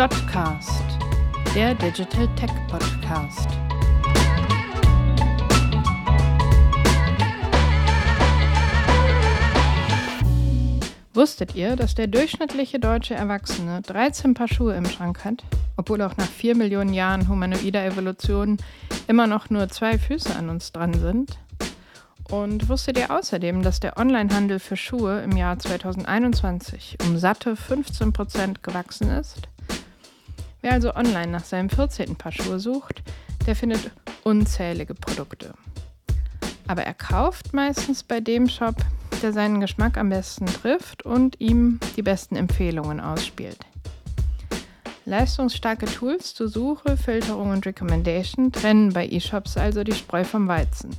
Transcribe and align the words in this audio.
Dotcast, 0.00 0.98
der 1.54 1.74
Digital 1.74 2.26
Tech 2.34 2.50
Podcast. 2.70 3.46
Wusstet 11.12 11.54
ihr, 11.54 11.76
dass 11.76 11.94
der 11.94 12.06
durchschnittliche 12.06 12.78
deutsche 12.78 13.12
Erwachsene 13.12 13.82
13 13.82 14.32
Paar 14.32 14.48
Schuhe 14.48 14.74
im 14.74 14.86
Schrank 14.86 15.22
hat, 15.26 15.44
obwohl 15.76 16.00
auch 16.00 16.16
nach 16.16 16.30
4 16.30 16.56
Millionen 16.56 16.94
Jahren 16.94 17.28
humanoider 17.28 17.84
Evolution 17.84 18.56
immer 19.06 19.26
noch 19.26 19.50
nur 19.50 19.68
zwei 19.68 19.98
Füße 19.98 20.34
an 20.34 20.48
uns 20.48 20.72
dran 20.72 20.94
sind? 20.94 21.38
Und 22.30 22.70
wusstet 22.70 22.96
ihr 22.96 23.10
außerdem, 23.10 23.60
dass 23.60 23.80
der 23.80 23.98
Onlinehandel 23.98 24.60
für 24.60 24.78
Schuhe 24.78 25.20
im 25.20 25.36
Jahr 25.36 25.58
2021 25.58 26.96
um 27.02 27.18
satte 27.18 27.54
15 27.54 28.14
Prozent 28.14 28.62
gewachsen 28.62 29.10
ist? 29.10 29.50
Wer 30.62 30.72
also 30.72 30.94
online 30.94 31.28
nach 31.28 31.44
seinem 31.44 31.70
14. 31.70 32.16
Paar 32.16 32.32
Schuhe 32.32 32.60
sucht, 32.60 33.02
der 33.46 33.56
findet 33.56 33.90
unzählige 34.24 34.94
Produkte. 34.94 35.54
Aber 36.66 36.82
er 36.82 36.94
kauft 36.94 37.54
meistens 37.54 38.02
bei 38.02 38.20
dem 38.20 38.48
Shop, 38.48 38.76
der 39.22 39.32
seinen 39.32 39.60
Geschmack 39.60 39.96
am 39.96 40.10
besten 40.10 40.46
trifft 40.46 41.04
und 41.04 41.40
ihm 41.40 41.80
die 41.96 42.02
besten 42.02 42.36
Empfehlungen 42.36 43.00
ausspielt. 43.00 43.58
Leistungsstarke 45.06 45.86
Tools 45.86 46.34
zur 46.34 46.48
Suche, 46.48 46.96
Filterung 46.96 47.50
und 47.50 47.66
Recommendation 47.66 48.52
trennen 48.52 48.92
bei 48.92 49.08
eShops 49.08 49.56
also 49.56 49.82
die 49.82 49.94
Spreu 49.94 50.24
vom 50.24 50.46
Weizen. 50.46 50.90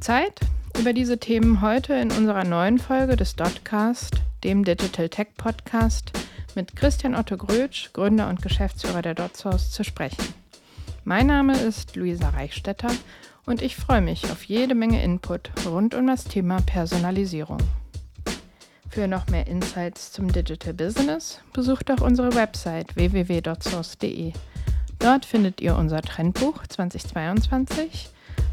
Zeit, 0.00 0.38
über 0.78 0.92
diese 0.92 1.18
Themen 1.18 1.62
heute 1.62 1.94
in 1.94 2.12
unserer 2.12 2.44
neuen 2.44 2.78
Folge 2.78 3.16
des 3.16 3.34
Dotcast, 3.34 4.16
dem 4.44 4.64
Digital 4.64 5.08
Tech 5.08 5.28
Podcast, 5.36 6.12
mit 6.56 6.74
Christian 6.74 7.14
Otto 7.14 7.36
Grötsch, 7.36 7.92
Gründer 7.92 8.28
und 8.28 8.42
Geschäftsführer 8.42 9.02
der 9.02 9.14
DotSource, 9.14 9.70
zu 9.70 9.84
sprechen. 9.84 10.34
Mein 11.04 11.28
Name 11.28 11.56
ist 11.56 11.94
Luisa 11.94 12.30
Reichstetter 12.30 12.90
und 13.44 13.62
ich 13.62 13.76
freue 13.76 14.00
mich 14.00 14.24
auf 14.32 14.42
jede 14.44 14.74
Menge 14.74 15.02
Input 15.04 15.50
rund 15.66 15.94
um 15.94 16.06
das 16.06 16.24
Thema 16.24 16.60
Personalisierung. 16.62 17.58
Für 18.88 19.06
noch 19.06 19.28
mehr 19.28 19.46
Insights 19.46 20.10
zum 20.10 20.32
Digital 20.32 20.72
Business 20.72 21.40
besucht 21.52 21.90
auch 21.90 22.00
unsere 22.00 22.34
Website 22.34 22.96
www.dotsource.de. 22.96 24.32
Dort 24.98 25.26
findet 25.26 25.60
ihr 25.60 25.76
unser 25.76 26.00
Trendbuch 26.00 26.66
2022 26.66 28.08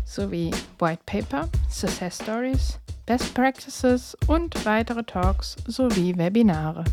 sowie 0.06 0.52
White 0.80 1.02
Paper, 1.06 1.48
Success 1.70 2.20
Stories, 2.22 2.80
Best 3.06 3.34
Practices 3.34 4.18
und 4.28 4.66
weitere 4.66 5.04
Talks 5.04 5.56
sowie 5.66 6.18
Webinare. 6.18 6.84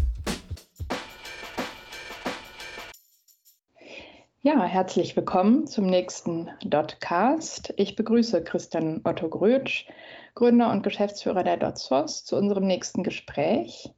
Ja, 4.42 4.64
herzlich 4.64 5.16
willkommen 5.16 5.66
zum 5.66 5.84
nächsten 5.84 6.48
Dotcast. 6.64 7.74
Ich 7.77 7.94
begrüße 7.94 8.42
Christian 8.42 9.02
Otto 9.05 9.28
Grötsch, 9.28 9.86
Gründer 10.34 10.70
und 10.70 10.83
Geschäftsführer 10.83 11.44
der 11.44 11.58
DotSource, 11.58 12.24
zu 12.24 12.36
unserem 12.36 12.66
nächsten 12.66 13.02
Gespräch. 13.02 13.91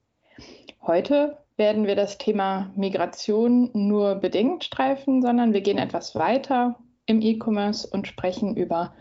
Heute 0.85 1.39
werden 1.57 1.87
wir 1.87 1.95
das 1.95 2.19
Thema 2.19 2.73
Migration 2.75 3.71
nur 3.73 4.17
bedingt 4.17 4.65
streifen, 4.65 5.23
sondern 5.23 5.53
wir 5.53 5.61
gehen 5.61 5.79
etwas 5.79 6.17
weiter 6.17 6.77
im 7.07 7.23
E-Commerce 7.23 7.87
und 7.87 8.09
sprechen 8.09 8.57
über 8.57 8.95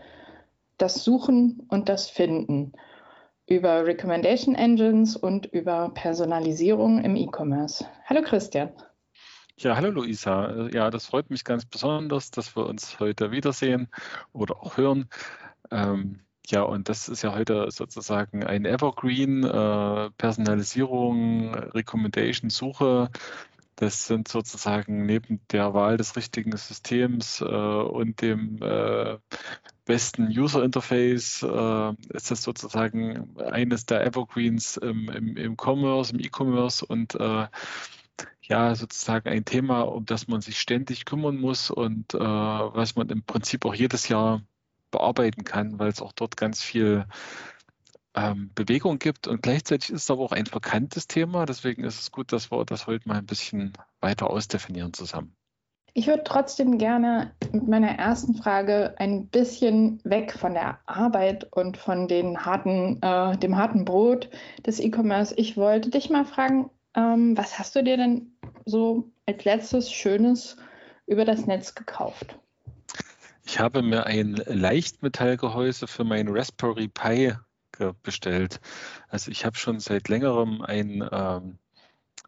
das 0.78 1.02
Suchen 1.02 1.66
und 1.70 1.88
das 1.88 2.08
Finden, 2.08 2.72
über 3.48 3.84
Recommendation 3.84 4.54
Engines 4.54 5.16
und 5.16 5.46
über 5.46 5.90
Personalisierung 5.92 7.02
im 7.02 7.16
E-Commerce. 7.16 7.84
Hallo 8.04 8.22
Christian. 8.22 8.70
Ja, 9.58 9.76
hallo 9.76 9.90
Luisa. 9.90 10.68
Ja, 10.72 10.90
das 10.90 11.06
freut 11.06 11.30
mich 11.30 11.44
ganz 11.44 11.64
besonders, 11.64 12.30
dass 12.30 12.56
wir 12.56 12.66
uns 12.66 12.98
heute 12.98 13.30
wiedersehen 13.30 13.88
oder 14.32 14.56
auch 14.56 14.76
hören. 14.76 15.08
Ähm, 15.70 16.20
ja, 16.46 16.62
und 16.62 16.88
das 16.88 17.08
ist 17.08 17.22
ja 17.22 17.34
heute 17.34 17.70
sozusagen 17.70 18.44
ein 18.44 18.64
Evergreen, 18.64 19.44
äh, 19.44 20.10
Personalisierung, 20.18 21.54
Recommendation, 21.54 22.50
Suche. 22.50 23.10
Das 23.76 24.06
sind 24.06 24.28
sozusagen 24.28 25.06
neben 25.06 25.40
der 25.50 25.74
Wahl 25.74 25.96
des 25.96 26.16
richtigen 26.16 26.56
Systems 26.56 27.40
äh, 27.40 27.44
und 27.44 28.20
dem 28.22 28.58
äh, 28.62 29.18
besten 29.84 30.28
User 30.28 30.62
Interface 30.64 31.42
äh, 31.42 31.92
ist 32.10 32.30
das 32.30 32.42
sozusagen 32.42 33.36
eines 33.38 33.86
der 33.86 34.04
Evergreens 34.06 34.76
im, 34.76 35.08
im, 35.10 35.36
im 35.36 35.56
Commerce, 35.56 36.12
im 36.12 36.20
E-Commerce 36.20 36.84
und 36.86 37.14
äh, 37.16 37.46
ja, 38.42 38.74
sozusagen 38.74 39.28
ein 39.28 39.44
Thema, 39.44 39.82
um 39.82 40.04
das 40.04 40.28
man 40.28 40.40
sich 40.40 40.60
ständig 40.60 41.04
kümmern 41.04 41.36
muss 41.36 41.70
und 41.70 42.14
äh, 42.14 42.18
was 42.18 42.96
man 42.96 43.08
im 43.08 43.22
Prinzip 43.22 43.64
auch 43.64 43.74
jedes 43.74 44.08
Jahr 44.08 44.42
bearbeiten 44.90 45.44
kann, 45.44 45.78
weil 45.78 45.88
es 45.88 46.02
auch 46.02 46.12
dort 46.12 46.36
ganz 46.36 46.62
viel 46.62 47.06
ähm, 48.14 48.50
Bewegung 48.54 48.98
gibt 48.98 49.26
und 49.26 49.42
gleichzeitig 49.42 49.90
ist 49.90 50.02
es 50.02 50.10
aber 50.10 50.22
auch 50.22 50.32
ein 50.32 50.46
verkanntes 50.46 51.06
Thema. 51.06 51.46
Deswegen 51.46 51.84
ist 51.84 52.00
es 52.00 52.12
gut, 52.12 52.32
dass 52.32 52.50
wir 52.50 52.64
das 52.64 52.86
heute 52.86 53.08
mal 53.08 53.18
ein 53.18 53.26
bisschen 53.26 53.72
weiter 54.00 54.28
ausdefinieren 54.28 54.92
zusammen. 54.92 55.34
Ich 55.94 56.06
würde 56.06 56.24
trotzdem 56.24 56.78
gerne 56.78 57.34
mit 57.52 57.68
meiner 57.68 57.90
ersten 57.90 58.34
Frage 58.34 58.94
ein 58.96 59.28
bisschen 59.28 60.00
weg 60.04 60.32
von 60.32 60.54
der 60.54 60.78
Arbeit 60.86 61.52
und 61.52 61.76
von 61.76 62.08
den 62.08 62.46
harten, 62.46 62.98
äh, 63.02 63.36
dem 63.36 63.56
harten 63.56 63.84
Brot 63.84 64.30
des 64.66 64.80
E-Commerce. 64.80 65.34
Ich 65.36 65.58
wollte 65.58 65.90
dich 65.90 66.08
mal 66.08 66.24
fragen, 66.24 66.70
ähm, 66.96 67.36
was 67.36 67.58
hast 67.58 67.74
du 67.76 67.82
dir 67.82 67.96
denn 67.96 68.32
so 68.64 69.10
als 69.26 69.44
letztes 69.44 69.92
Schönes 69.92 70.56
über 71.06 71.24
das 71.24 71.46
Netz 71.46 71.74
gekauft? 71.74 72.38
Ich 73.44 73.58
habe 73.58 73.82
mir 73.82 74.06
ein 74.06 74.34
Leichtmetallgehäuse 74.46 75.86
für 75.86 76.04
mein 76.04 76.28
Raspberry 76.28 76.88
Pi 76.88 77.34
bestellt. 78.02 78.60
Also 79.08 79.30
ich 79.30 79.44
habe 79.44 79.56
schon 79.56 79.80
seit 79.80 80.08
längerem 80.08 80.62
ein, 80.62 81.08
ähm, 81.10 81.58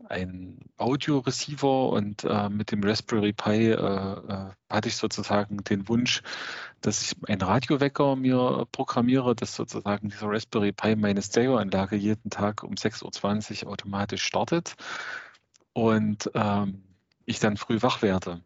ein 0.09 0.59
Audio-Receiver 0.77 1.89
und 1.89 2.25
äh, 2.25 2.49
mit 2.49 2.73
dem 2.73 2.83
Raspberry 2.83 3.33
Pi 3.33 3.71
äh, 3.71 3.75
äh, 3.75 4.51
hatte 4.69 4.89
ich 4.89 4.97
sozusagen 4.97 5.65
den 5.65 5.89
Wunsch, 5.89 6.23
dass 6.81 7.03
ich 7.03 7.17
einen 7.29 7.43
Radiowecker 7.43 8.17
mir 8.17 8.67
programmiere, 8.73 9.35
dass 9.35 9.55
sozusagen 9.55 10.11
dieser 10.11 10.29
Raspberry 10.29 10.73
Pi 10.73 10.97
meine 10.97 11.23
Stereoanlage 11.23 11.97
jeden 11.97 12.31
Tag 12.31 12.63
um 12.63 12.75
6.20 12.75 13.65
Uhr 13.65 13.73
automatisch 13.73 14.23
startet 14.23 14.75
und 15.73 16.31
ähm, 16.35 16.83
ich 17.25 17.41
dann 17.41 17.57
früh 17.57 17.81
wach 17.83 18.03
werde. 18.03 18.41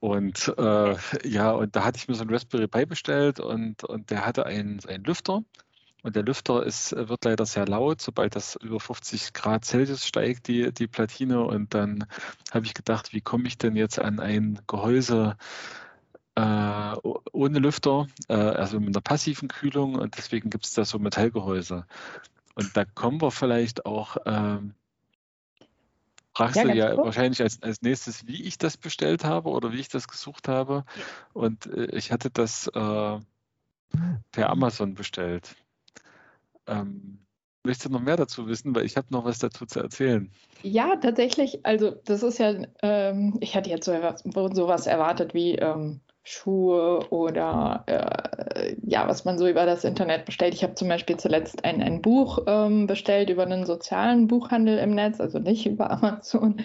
Und 0.00 0.52
äh, 0.58 0.96
ja, 1.24 1.52
und 1.52 1.76
da 1.76 1.84
hatte 1.84 1.96
ich 1.96 2.08
mir 2.08 2.14
so 2.14 2.24
ein 2.24 2.30
Raspberry 2.30 2.66
Pi 2.66 2.86
bestellt 2.86 3.38
und, 3.38 3.84
und 3.84 4.10
der 4.10 4.26
hatte 4.26 4.46
einen, 4.46 4.80
einen 4.86 5.04
Lüfter. 5.04 5.44
Und 6.02 6.16
der 6.16 6.24
Lüfter 6.24 6.64
ist, 6.64 6.92
wird 6.96 7.24
leider 7.24 7.46
sehr 7.46 7.66
laut, 7.66 8.00
sobald 8.00 8.34
das 8.34 8.56
über 8.56 8.80
50 8.80 9.32
Grad 9.32 9.64
Celsius 9.64 10.06
steigt, 10.06 10.48
die, 10.48 10.72
die 10.72 10.88
Platine. 10.88 11.42
Und 11.42 11.74
dann 11.74 12.06
habe 12.50 12.66
ich 12.66 12.74
gedacht, 12.74 13.12
wie 13.12 13.20
komme 13.20 13.46
ich 13.46 13.56
denn 13.56 13.76
jetzt 13.76 14.00
an 14.00 14.18
ein 14.18 14.60
Gehäuse 14.66 15.36
äh, 16.34 16.94
ohne 17.32 17.58
Lüfter, 17.58 18.08
äh, 18.28 18.34
also 18.34 18.80
mit 18.80 18.88
einer 18.88 19.00
passiven 19.00 19.48
Kühlung. 19.48 19.94
Und 19.94 20.16
deswegen 20.16 20.50
gibt 20.50 20.64
es 20.64 20.74
da 20.74 20.84
so 20.84 20.98
Metallgehäuse. 20.98 21.86
Und 22.54 22.76
da 22.76 22.84
kommen 22.84 23.20
wir 23.20 23.30
vielleicht 23.30 23.86
auch 23.86 24.16
ähm, 24.26 24.74
fragst 26.34 26.56
ja, 26.56 26.64
du 26.64 26.74
ja 26.74 26.94
gut. 26.94 27.04
wahrscheinlich 27.04 27.42
als, 27.42 27.62
als 27.62 27.82
nächstes, 27.82 28.26
wie 28.26 28.42
ich 28.42 28.58
das 28.58 28.76
bestellt 28.76 29.24
habe 29.24 29.50
oder 29.50 29.72
wie 29.72 29.80
ich 29.80 29.88
das 29.88 30.08
gesucht 30.08 30.48
habe. 30.48 30.84
Und 31.32 31.66
äh, 31.66 31.86
ich 31.96 32.12
hatte 32.12 32.30
das 32.30 32.66
äh, 32.68 33.18
per 34.32 34.50
Amazon 34.50 34.94
bestellt. 34.94 35.54
Ähm, 36.66 37.18
möchtest 37.64 37.86
du 37.86 37.92
noch 37.92 38.00
mehr 38.00 38.16
dazu 38.16 38.46
wissen? 38.46 38.74
Weil 38.74 38.84
ich 38.84 38.96
habe 38.96 39.08
noch 39.10 39.24
was 39.24 39.38
dazu 39.38 39.66
zu 39.66 39.80
erzählen. 39.80 40.30
Ja, 40.62 40.96
tatsächlich. 40.96 41.64
Also 41.64 41.90
das 42.04 42.22
ist 42.22 42.38
ja, 42.38 42.54
ähm, 42.82 43.36
ich 43.40 43.56
hatte 43.56 43.70
jetzt 43.70 43.84
so, 43.84 43.94
sowas 44.52 44.86
erwartet 44.86 45.34
wie 45.34 45.56
ähm, 45.56 46.00
Schuhe 46.24 47.00
oder 47.10 47.82
äh, 47.86 48.76
ja, 48.84 49.08
was 49.08 49.24
man 49.24 49.38
so 49.38 49.48
über 49.48 49.66
das 49.66 49.84
Internet 49.84 50.24
bestellt. 50.24 50.54
Ich 50.54 50.62
habe 50.62 50.74
zum 50.74 50.88
Beispiel 50.88 51.16
zuletzt 51.16 51.64
ein, 51.64 51.82
ein 51.82 52.00
Buch 52.00 52.38
ähm, 52.46 52.86
bestellt 52.86 53.28
über 53.28 53.42
einen 53.42 53.66
sozialen 53.66 54.28
Buchhandel 54.28 54.78
im 54.78 54.94
Netz, 54.94 55.20
also 55.20 55.40
nicht 55.40 55.66
über 55.66 55.90
Amazon. 56.02 56.62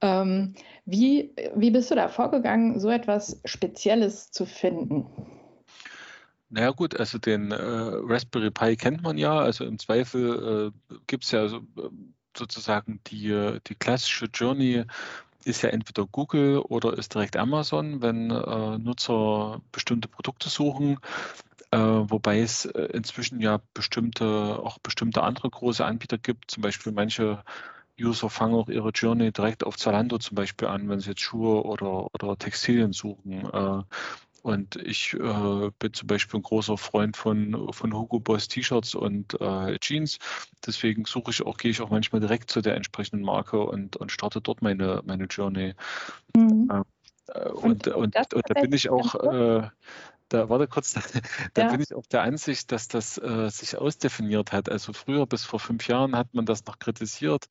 Ähm, 0.00 0.54
wie, 0.84 1.34
wie 1.54 1.70
bist 1.70 1.90
du 1.90 1.94
da 1.94 2.08
vorgegangen, 2.08 2.80
so 2.80 2.88
etwas 2.88 3.40
Spezielles 3.44 4.32
zu 4.32 4.46
finden? 4.46 5.06
Naja 6.50 6.70
gut, 6.70 6.98
also 6.98 7.18
den 7.18 7.50
äh, 7.52 7.56
Raspberry 7.58 8.50
Pi 8.50 8.76
kennt 8.76 9.02
man 9.02 9.18
ja. 9.18 9.38
Also 9.38 9.64
im 9.64 9.78
Zweifel 9.78 10.72
äh, 10.72 10.96
gibt 11.06 11.24
es 11.24 11.30
ja 11.30 11.48
so, 11.48 11.58
äh, 11.58 11.90
sozusagen 12.36 13.00
die, 13.08 13.58
die 13.66 13.74
klassische 13.74 14.26
Journey 14.32 14.84
ist 15.44 15.62
ja 15.62 15.70
entweder 15.70 16.06
Google 16.06 16.58
oder 16.58 16.96
ist 16.96 17.14
direkt 17.14 17.36
Amazon, 17.36 18.02
wenn 18.02 18.30
äh, 18.30 18.78
Nutzer 18.78 19.60
bestimmte 19.72 20.08
Produkte 20.08 20.48
suchen. 20.48 20.98
Äh, 21.70 21.78
wobei 21.78 22.40
es 22.40 22.64
äh, 22.64 22.82
inzwischen 22.94 23.40
ja 23.40 23.60
bestimmte, 23.74 24.24
auch 24.26 24.78
bestimmte 24.78 25.22
andere 25.22 25.50
große 25.50 25.84
Anbieter 25.84 26.16
gibt, 26.16 26.50
zum 26.50 26.62
Beispiel 26.62 26.92
manche 26.92 27.42
User 28.00 28.30
fangen 28.30 28.54
auch 28.54 28.68
ihre 28.68 28.90
Journey 28.90 29.32
direkt 29.32 29.64
auf 29.64 29.76
Zalando 29.76 30.18
zum 30.18 30.34
Beispiel 30.34 30.68
an, 30.68 30.88
wenn 30.88 31.00
sie 31.00 31.10
jetzt 31.10 31.20
Schuhe 31.20 31.64
oder, 31.64 32.06
oder 32.14 32.38
Textilien 32.38 32.92
suchen. 32.92 33.44
Äh, 33.52 33.82
und 34.48 34.76
ich 34.76 35.12
äh, 35.12 35.70
bin 35.78 35.92
zum 35.92 36.06
Beispiel 36.06 36.40
ein 36.40 36.42
großer 36.42 36.78
Freund 36.78 37.18
von, 37.18 37.70
von 37.70 37.92
Hugo 37.92 38.18
Boss 38.18 38.48
T-Shirts 38.48 38.94
und 38.94 39.38
äh, 39.42 39.78
Jeans. 39.78 40.18
Deswegen 40.66 41.04
suche 41.04 41.32
ich 41.32 41.44
auch, 41.44 41.58
gehe 41.58 41.70
ich 41.70 41.82
auch 41.82 41.90
manchmal 41.90 42.20
direkt 42.20 42.50
zu 42.50 42.62
der 42.62 42.74
entsprechenden 42.74 43.26
Marke 43.26 43.60
und, 43.60 43.96
und 43.96 44.10
starte 44.10 44.40
dort 44.40 44.62
meine, 44.62 45.02
meine 45.04 45.24
Journey. 45.24 45.74
Mhm. 46.34 46.66
Äh, 47.26 47.48
und, 47.50 47.88
und, 47.88 48.16
und, 48.16 48.34
und, 48.34 48.44
da 48.48 48.60
bin 48.60 48.72
ich 48.72 48.88
auch, 48.88 49.14
äh, 49.16 49.68
da 50.30 50.48
warte 50.48 50.66
kurz, 50.66 50.94
da 51.52 51.62
ja. 51.62 51.70
bin 51.70 51.82
ich 51.82 51.94
auch 51.94 52.06
der 52.06 52.22
Ansicht, 52.22 52.72
dass 52.72 52.88
das 52.88 53.18
äh, 53.18 53.50
sich 53.50 53.76
ausdefiniert 53.76 54.52
hat. 54.52 54.70
Also 54.70 54.94
früher 54.94 55.26
bis 55.26 55.44
vor 55.44 55.60
fünf 55.60 55.86
Jahren 55.88 56.16
hat 56.16 56.32
man 56.32 56.46
das 56.46 56.64
noch 56.64 56.78
kritisiert, 56.78 57.48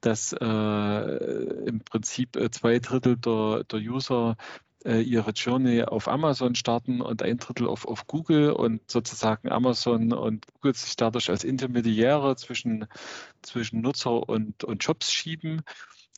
dass 0.00 0.32
äh, 0.32 0.44
im 0.44 1.80
Prinzip 1.84 2.34
äh, 2.34 2.50
zwei 2.50 2.80
Drittel 2.80 3.16
der, 3.16 3.62
der 3.62 3.78
User 3.78 4.36
äh, 4.84 5.00
ihre 5.00 5.30
Journey 5.30 5.82
auf 5.84 6.08
Amazon 6.08 6.54
starten 6.54 7.00
und 7.00 7.22
ein 7.22 7.38
Drittel 7.38 7.68
auf, 7.68 7.86
auf 7.86 8.06
Google 8.06 8.52
und 8.52 8.90
sozusagen 8.90 9.50
Amazon 9.50 10.12
und 10.12 10.46
Google 10.54 10.74
sich 10.74 10.96
dadurch 10.96 11.30
als 11.30 11.44
Intermediäre 11.44 12.36
zwischen, 12.36 12.86
zwischen 13.42 13.80
Nutzer 13.80 14.28
und, 14.28 14.64
und 14.64 14.84
Jobs 14.84 15.12
schieben. 15.12 15.62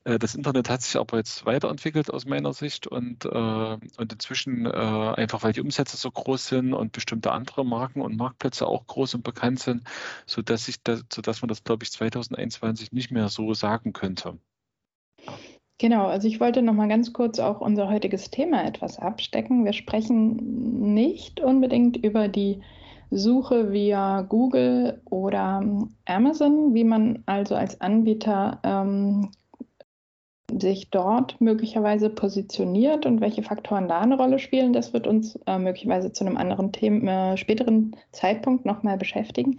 Äh, 0.04 0.18
das 0.18 0.34
Internet 0.34 0.68
hat 0.70 0.82
sich 0.82 0.96
aber 0.96 1.16
jetzt 1.18 1.46
weiterentwickelt 1.46 2.10
aus 2.10 2.26
meiner 2.26 2.52
Sicht 2.52 2.86
und, 2.86 3.24
äh, 3.24 3.28
und 3.28 4.12
inzwischen 4.12 4.66
äh, 4.66 4.68
einfach, 4.68 5.42
weil 5.42 5.52
die 5.52 5.60
Umsätze 5.62 5.96
so 5.96 6.10
groß 6.10 6.46
sind 6.46 6.74
und 6.74 6.92
bestimmte 6.92 7.32
andere 7.32 7.64
Marken 7.64 8.00
und 8.02 8.16
Marktplätze 8.16 8.66
auch 8.66 8.86
groß 8.86 9.14
und 9.14 9.24
bekannt 9.24 9.60
sind, 9.60 9.84
sodass, 10.26 10.68
ich 10.68 10.82
das, 10.82 11.04
sodass 11.12 11.42
man 11.42 11.48
das, 11.48 11.64
glaube 11.64 11.84
ich, 11.84 11.92
2021 11.92 12.92
nicht 12.92 13.10
mehr 13.10 13.28
so 13.28 13.54
sagen 13.54 13.92
könnte. 13.92 14.38
Genau, 15.78 16.06
also 16.06 16.28
ich 16.28 16.40
wollte 16.40 16.62
noch 16.62 16.74
mal 16.74 16.88
ganz 16.88 17.12
kurz 17.12 17.40
auch 17.40 17.60
unser 17.60 17.90
heutiges 17.90 18.30
Thema 18.30 18.64
etwas 18.64 18.98
abstecken. 18.98 19.64
Wir 19.64 19.72
sprechen 19.72 20.94
nicht 20.94 21.40
unbedingt 21.40 21.96
über 21.96 22.28
die 22.28 22.60
Suche 23.10 23.72
via 23.72 24.22
Google 24.22 25.00
oder 25.04 25.62
Amazon, 26.04 26.74
wie 26.74 26.84
man 26.84 27.22
also 27.26 27.56
als 27.56 27.80
Anbieter 27.80 28.60
ähm, 28.62 29.30
sich 30.60 30.90
dort 30.90 31.40
möglicherweise 31.40 32.10
positioniert 32.10 33.06
und 33.06 33.20
welche 33.20 33.42
Faktoren 33.42 33.88
da 33.88 34.00
eine 34.00 34.16
Rolle 34.16 34.38
spielen, 34.38 34.72
das 34.72 34.92
wird 34.92 35.06
uns 35.06 35.38
äh, 35.46 35.58
möglicherweise 35.58 36.12
zu 36.12 36.24
einem 36.24 36.36
anderen 36.36 36.70
Thema, 36.72 37.32
äh, 37.32 37.36
späteren 37.36 37.96
Zeitpunkt 38.12 38.64
nochmal 38.64 38.96
beschäftigen. 38.96 39.58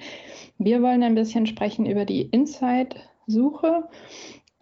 Wir 0.58 0.82
wollen 0.82 1.04
ein 1.04 1.16
bisschen 1.16 1.48
sprechen 1.48 1.86
über 1.86 2.06
die 2.06 2.22
Insight-Suche 2.22 3.90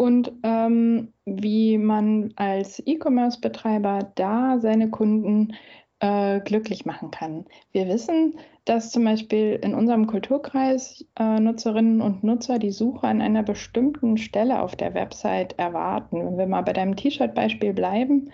und 0.03 0.33
ähm, 0.43 1.13
wie 1.25 1.77
man 1.77 2.33
als 2.35 2.83
E-Commerce-Betreiber 2.85 4.11
da 4.15 4.59
seine 4.59 4.89
Kunden 4.89 5.53
äh, 6.01 6.41
glücklich 6.41 6.85
machen 6.85 7.09
kann. 7.09 7.45
Wir 7.71 7.87
wissen, 7.87 8.35
dass 8.65 8.91
zum 8.91 9.05
Beispiel 9.05 9.57
in 9.63 9.73
unserem 9.73 10.07
Kulturkreis 10.07 11.05
äh, 11.17 11.39
Nutzerinnen 11.39 12.01
und 12.01 12.21
Nutzer 12.21 12.59
die 12.59 12.71
Suche 12.71 13.07
an 13.07 13.21
einer 13.21 13.43
bestimmten 13.43 14.17
Stelle 14.17 14.61
auf 14.61 14.75
der 14.75 14.93
Website 14.93 15.57
erwarten. 15.57 16.17
Wenn 16.17 16.37
wir 16.37 16.47
mal 16.47 16.63
bei 16.63 16.73
deinem 16.73 16.97
T-Shirt-Beispiel 16.97 17.71
bleiben, 17.71 18.29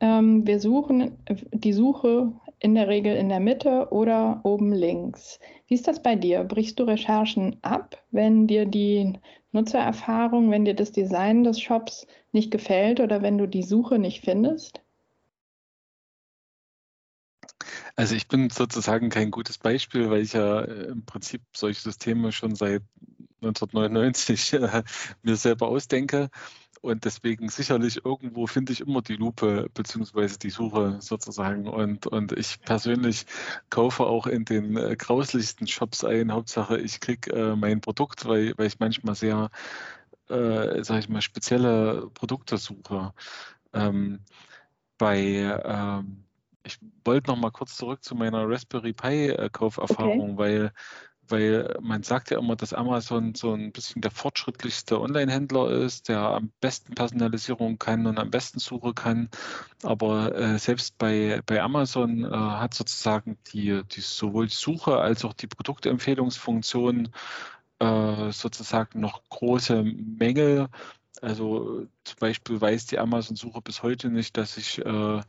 ähm, 0.00 0.46
wir 0.46 0.60
suchen 0.60 1.16
die 1.54 1.72
Suche 1.72 2.32
in 2.60 2.74
der 2.74 2.88
Regel 2.88 3.16
in 3.16 3.28
der 3.28 3.40
Mitte 3.40 3.88
oder 3.90 4.40
oben 4.44 4.72
links. 4.72 5.38
Wie 5.66 5.74
ist 5.74 5.86
das 5.86 6.02
bei 6.02 6.16
dir? 6.16 6.44
Brichst 6.44 6.78
du 6.78 6.84
Recherchen 6.84 7.56
ab, 7.62 8.02
wenn 8.10 8.46
dir 8.46 8.66
die 8.66 9.12
Nutzererfahrung, 9.52 10.50
wenn 10.50 10.64
dir 10.64 10.74
das 10.74 10.92
Design 10.92 11.44
des 11.44 11.60
Shops 11.60 12.06
nicht 12.32 12.50
gefällt 12.50 13.00
oder 13.00 13.22
wenn 13.22 13.38
du 13.38 13.46
die 13.46 13.62
Suche 13.62 13.98
nicht 13.98 14.24
findest? 14.24 14.82
Also 17.96 18.14
ich 18.14 18.28
bin 18.28 18.50
sozusagen 18.50 19.08
kein 19.10 19.30
gutes 19.30 19.58
Beispiel, 19.58 20.10
weil 20.10 20.22
ich 20.22 20.32
ja 20.32 20.60
äh, 20.60 20.88
im 20.88 21.04
Prinzip 21.04 21.42
solche 21.52 21.80
Systeme 21.80 22.30
schon 22.32 22.54
seit 22.54 22.82
1999 23.42 24.52
äh, 24.54 24.82
mir 25.22 25.36
selber 25.36 25.68
ausdenke. 25.68 26.30
Und 26.80 27.04
deswegen 27.04 27.48
sicherlich 27.48 28.04
irgendwo 28.04 28.46
finde 28.46 28.72
ich 28.72 28.80
immer 28.80 29.02
die 29.02 29.16
Lupe 29.16 29.68
beziehungsweise 29.74 30.38
die 30.38 30.50
Suche 30.50 30.98
sozusagen. 31.00 31.66
Und, 31.66 32.06
und 32.06 32.32
ich 32.32 32.60
persönlich 32.60 33.26
kaufe 33.70 34.04
auch 34.04 34.26
in 34.26 34.44
den 34.44 34.76
äh, 34.76 34.96
grauslichsten 34.96 35.66
Shops 35.66 36.04
ein. 36.04 36.32
Hauptsache, 36.32 36.78
ich 36.78 37.00
kriege 37.00 37.32
äh, 37.32 37.56
mein 37.56 37.80
Produkt, 37.80 38.26
weil, 38.26 38.54
weil 38.56 38.66
ich 38.66 38.78
manchmal 38.78 39.14
sehr, 39.14 39.50
äh, 40.28 40.82
sage 40.84 41.00
ich 41.00 41.08
mal, 41.08 41.22
spezielle 41.22 42.10
Produkte 42.14 42.58
suche. 42.58 43.12
Ähm, 43.72 44.20
bei 44.98 45.60
ähm, 45.64 46.24
ich 46.68 46.78
wollte 47.04 47.30
noch 47.30 47.38
mal 47.38 47.50
kurz 47.50 47.76
zurück 47.76 48.04
zu 48.04 48.14
meiner 48.14 48.48
Raspberry 48.48 48.92
Pi 48.92 49.28
äh, 49.28 49.48
Kauferfahrung, 49.50 50.32
okay. 50.32 50.38
weil 50.38 50.72
weil 51.30 51.76
man 51.80 52.02
sagt 52.02 52.30
ja 52.30 52.38
immer, 52.38 52.56
dass 52.56 52.72
Amazon 52.72 53.34
so 53.34 53.52
ein 53.52 53.72
bisschen 53.72 54.02
der 54.02 54.10
fortschrittlichste 54.10 55.00
Online-Händler 55.00 55.70
ist, 55.70 56.08
der 56.08 56.20
am 56.20 56.50
besten 56.60 56.94
Personalisierung 56.94 57.78
kann 57.78 58.06
und 58.06 58.18
am 58.18 58.30
besten 58.30 58.58
Suche 58.58 58.94
kann. 58.94 59.28
Aber 59.82 60.34
äh, 60.34 60.58
selbst 60.58 60.98
bei, 60.98 61.40
bei 61.46 61.62
Amazon 61.62 62.24
äh, 62.24 62.28
hat 62.30 62.74
sozusagen 62.74 63.38
die, 63.52 63.82
die 63.84 64.00
sowohl 64.00 64.46
die 64.46 64.54
Suche 64.54 64.98
als 64.98 65.24
auch 65.24 65.34
die 65.34 65.46
Produktempfehlungsfunktion 65.46 67.10
äh, 67.78 68.32
sozusagen 68.32 69.00
noch 69.00 69.22
große 69.28 69.82
Mängel. 69.82 70.68
Also 71.20 71.86
zum 72.04 72.16
Beispiel 72.20 72.60
weiß 72.60 72.86
die 72.86 72.98
Amazon-Suche 72.98 73.60
bis 73.60 73.82
heute 73.82 74.08
nicht, 74.08 74.36
dass 74.36 74.56
ich 74.56 74.78
äh, 74.84 75.20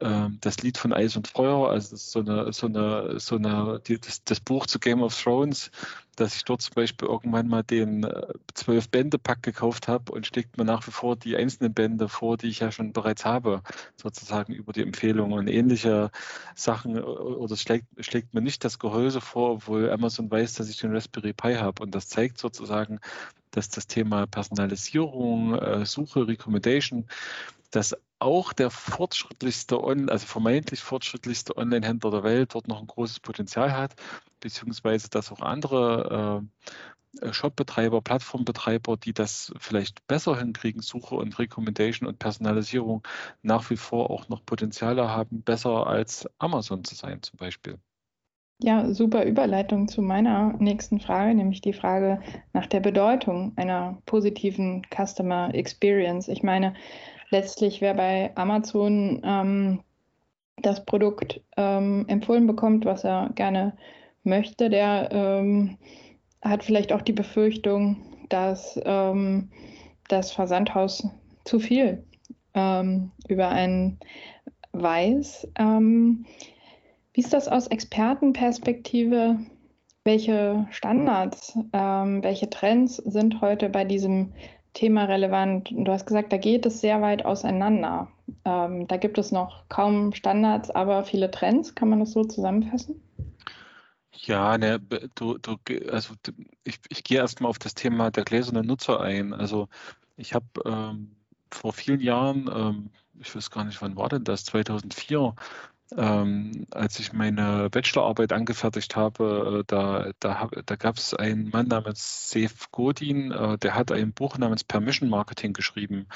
ähm, 0.00 0.38
das 0.40 0.58
Lied 0.62 0.78
von 0.78 0.92
Eis 0.92 1.16
und 1.16 1.28
Feuer, 1.28 1.70
also 1.70 1.96
so 1.96 2.20
eine, 2.20 2.52
so 2.52 2.66
eine, 2.66 3.20
so 3.20 3.36
eine, 3.36 3.80
die, 3.86 4.00
das, 4.00 4.24
das, 4.24 4.40
Buch 4.40 4.66
zu 4.66 4.78
Game 4.78 5.02
of 5.02 5.20
Thrones, 5.20 5.70
dass 6.16 6.36
ich 6.36 6.44
dort 6.44 6.62
zum 6.62 6.74
Beispiel 6.74 7.08
irgendwann 7.08 7.48
mal 7.48 7.62
den 7.62 8.04
äh, 8.04 8.32
zwölf 8.54 8.88
Bände 8.88 9.18
Pack 9.18 9.42
gekauft 9.42 9.88
habe 9.88 10.12
und 10.12 10.26
schlägt 10.26 10.56
mir 10.56 10.64
nach 10.64 10.86
wie 10.86 10.90
vor 10.90 11.16
die 11.16 11.36
einzelnen 11.36 11.74
Bände 11.74 12.08
vor, 12.08 12.38
die 12.38 12.48
ich 12.48 12.60
ja 12.60 12.72
schon 12.72 12.92
bereits 12.92 13.24
habe, 13.24 13.62
sozusagen 13.96 14.54
über 14.54 14.72
die 14.72 14.82
Empfehlung 14.82 15.32
und 15.32 15.48
ähnliche 15.48 16.10
Sachen 16.54 16.96
äh, 16.96 17.00
oder 17.00 17.56
schlägt, 17.56 17.86
schlägt 18.04 18.32
mir 18.32 18.40
nicht 18.42 18.64
das 18.64 18.78
Gehäuse 18.78 19.20
vor, 19.20 19.52
obwohl 19.52 19.90
Amazon 19.90 20.30
weiß, 20.30 20.54
dass 20.54 20.70
ich 20.70 20.78
den 20.78 20.94
Raspberry 20.94 21.34
Pi 21.34 21.56
habe 21.56 21.82
und 21.82 21.94
das 21.94 22.08
zeigt 22.08 22.38
sozusagen, 22.38 23.00
dass 23.50 23.68
das 23.68 23.86
Thema 23.86 24.26
Personalisierung, 24.26 25.54
äh, 25.54 25.86
Suche, 25.86 26.26
Recommendation, 26.28 27.06
dass 27.70 27.96
auch 28.18 28.52
der 28.52 28.70
fortschrittlichste, 28.70 29.80
also 29.82 30.26
vermeintlich 30.26 30.80
fortschrittlichste 30.80 31.56
Online-Händler 31.56 32.10
der 32.10 32.22
Welt 32.22 32.54
dort 32.54 32.68
noch 32.68 32.80
ein 32.80 32.86
großes 32.86 33.20
Potenzial 33.20 33.72
hat, 33.72 33.94
beziehungsweise 34.40 35.08
dass 35.08 35.32
auch 35.32 35.40
andere 35.40 36.42
äh, 36.42 37.32
Shop-Betreiber, 37.32 38.02
Plattformbetreiber, 38.02 38.96
die 38.96 39.12
das 39.12 39.52
vielleicht 39.58 40.06
besser 40.06 40.38
hinkriegen, 40.38 40.82
Suche 40.82 41.16
und 41.16 41.38
Recommendation 41.38 42.08
und 42.08 42.18
Personalisierung 42.18 43.06
nach 43.42 43.68
wie 43.70 43.76
vor 43.76 44.10
auch 44.10 44.28
noch 44.28 44.44
Potenziale 44.44 45.08
haben, 45.08 45.42
besser 45.42 45.86
als 45.86 46.28
Amazon 46.38 46.84
zu 46.84 46.94
sein 46.94 47.22
zum 47.22 47.38
Beispiel. 47.38 47.78
Ja, 48.62 48.92
super 48.92 49.24
Überleitung 49.24 49.88
zu 49.88 50.02
meiner 50.02 50.54
nächsten 50.58 51.00
Frage, 51.00 51.34
nämlich 51.34 51.62
die 51.62 51.72
Frage 51.72 52.20
nach 52.52 52.66
der 52.66 52.80
Bedeutung 52.80 53.52
einer 53.56 53.96
positiven 54.04 54.82
Customer 54.94 55.54
Experience. 55.54 56.28
Ich 56.28 56.42
meine, 56.42 56.74
letztlich, 57.30 57.80
wer 57.80 57.94
bei 57.94 58.32
Amazon 58.34 59.22
ähm, 59.24 59.80
das 60.58 60.84
Produkt 60.84 61.40
ähm, 61.56 62.04
empfohlen 62.08 62.46
bekommt, 62.46 62.84
was 62.84 63.02
er 63.02 63.30
gerne 63.34 63.78
möchte, 64.24 64.68
der 64.68 65.08
ähm, 65.10 65.78
hat 66.42 66.62
vielleicht 66.62 66.92
auch 66.92 67.02
die 67.02 67.14
Befürchtung, 67.14 68.26
dass 68.28 68.78
ähm, 68.84 69.48
das 70.08 70.32
Versandhaus 70.32 71.08
zu 71.46 71.60
viel 71.60 72.04
ähm, 72.52 73.10
über 73.26 73.48
einen 73.48 73.98
weiß. 74.72 75.48
Ähm, 77.10 77.14
wie 77.14 77.20
ist 77.20 77.32
das 77.32 77.48
aus 77.48 77.66
Expertenperspektive? 77.66 79.38
Welche 80.02 80.66
Standards, 80.70 81.58
welche 81.72 82.48
Trends 82.48 82.96
sind 82.96 83.42
heute 83.42 83.68
bei 83.68 83.84
diesem 83.84 84.32
Thema 84.72 85.04
relevant? 85.04 85.70
Du 85.70 85.92
hast 85.92 86.06
gesagt, 86.06 86.32
da 86.32 86.38
geht 86.38 86.64
es 86.64 86.80
sehr 86.80 87.02
weit 87.02 87.26
auseinander. 87.26 88.08
Ähm, 88.46 88.88
da 88.88 88.96
gibt 88.96 89.18
es 89.18 89.30
noch 89.30 89.68
kaum 89.68 90.14
Standards, 90.14 90.70
aber 90.70 91.04
viele 91.04 91.30
Trends. 91.30 91.74
Kann 91.74 91.90
man 91.90 92.00
das 92.00 92.12
so 92.12 92.24
zusammenfassen? 92.24 93.02
Ja, 94.12 94.56
ne, 94.56 94.80
du, 95.14 95.36
du, 95.38 95.56
also 95.92 96.14
ich, 96.64 96.78
ich 96.88 97.04
gehe 97.04 97.18
erstmal 97.18 97.50
auf 97.50 97.58
das 97.58 97.74
Thema 97.74 98.10
der 98.10 98.24
gläsernen 98.24 98.66
Nutzer 98.66 99.00
ein. 99.00 99.34
Also 99.34 99.68
ich 100.16 100.32
habe 100.34 100.46
ähm, 100.64 101.14
vor 101.50 101.74
vielen 101.74 102.00
Jahren, 102.00 102.50
ähm, 102.52 102.90
ich 103.18 103.34
weiß 103.36 103.50
gar 103.50 103.64
nicht, 103.64 103.80
wann 103.82 103.96
war 103.96 104.08
denn 104.08 104.24
das, 104.24 104.44
2004, 104.44 105.34
ähm, 105.96 106.66
als 106.70 106.98
ich 106.98 107.12
meine 107.12 107.70
Bachelorarbeit 107.70 108.32
angefertigt 108.32 108.96
habe, 108.96 109.60
äh, 109.60 109.64
da, 109.66 110.10
da, 110.20 110.48
da 110.64 110.76
gab 110.76 110.96
es 110.96 111.14
einen 111.14 111.50
Mann 111.50 111.68
namens 111.68 112.30
Seth 112.30 112.70
Godin, 112.70 113.32
äh, 113.32 113.58
der 113.58 113.74
hat 113.74 113.92
ein 113.92 114.12
Buch 114.12 114.38
namens 114.38 114.64
Permission 114.64 115.08
Marketing 115.08 115.52
geschrieben. 115.52 116.06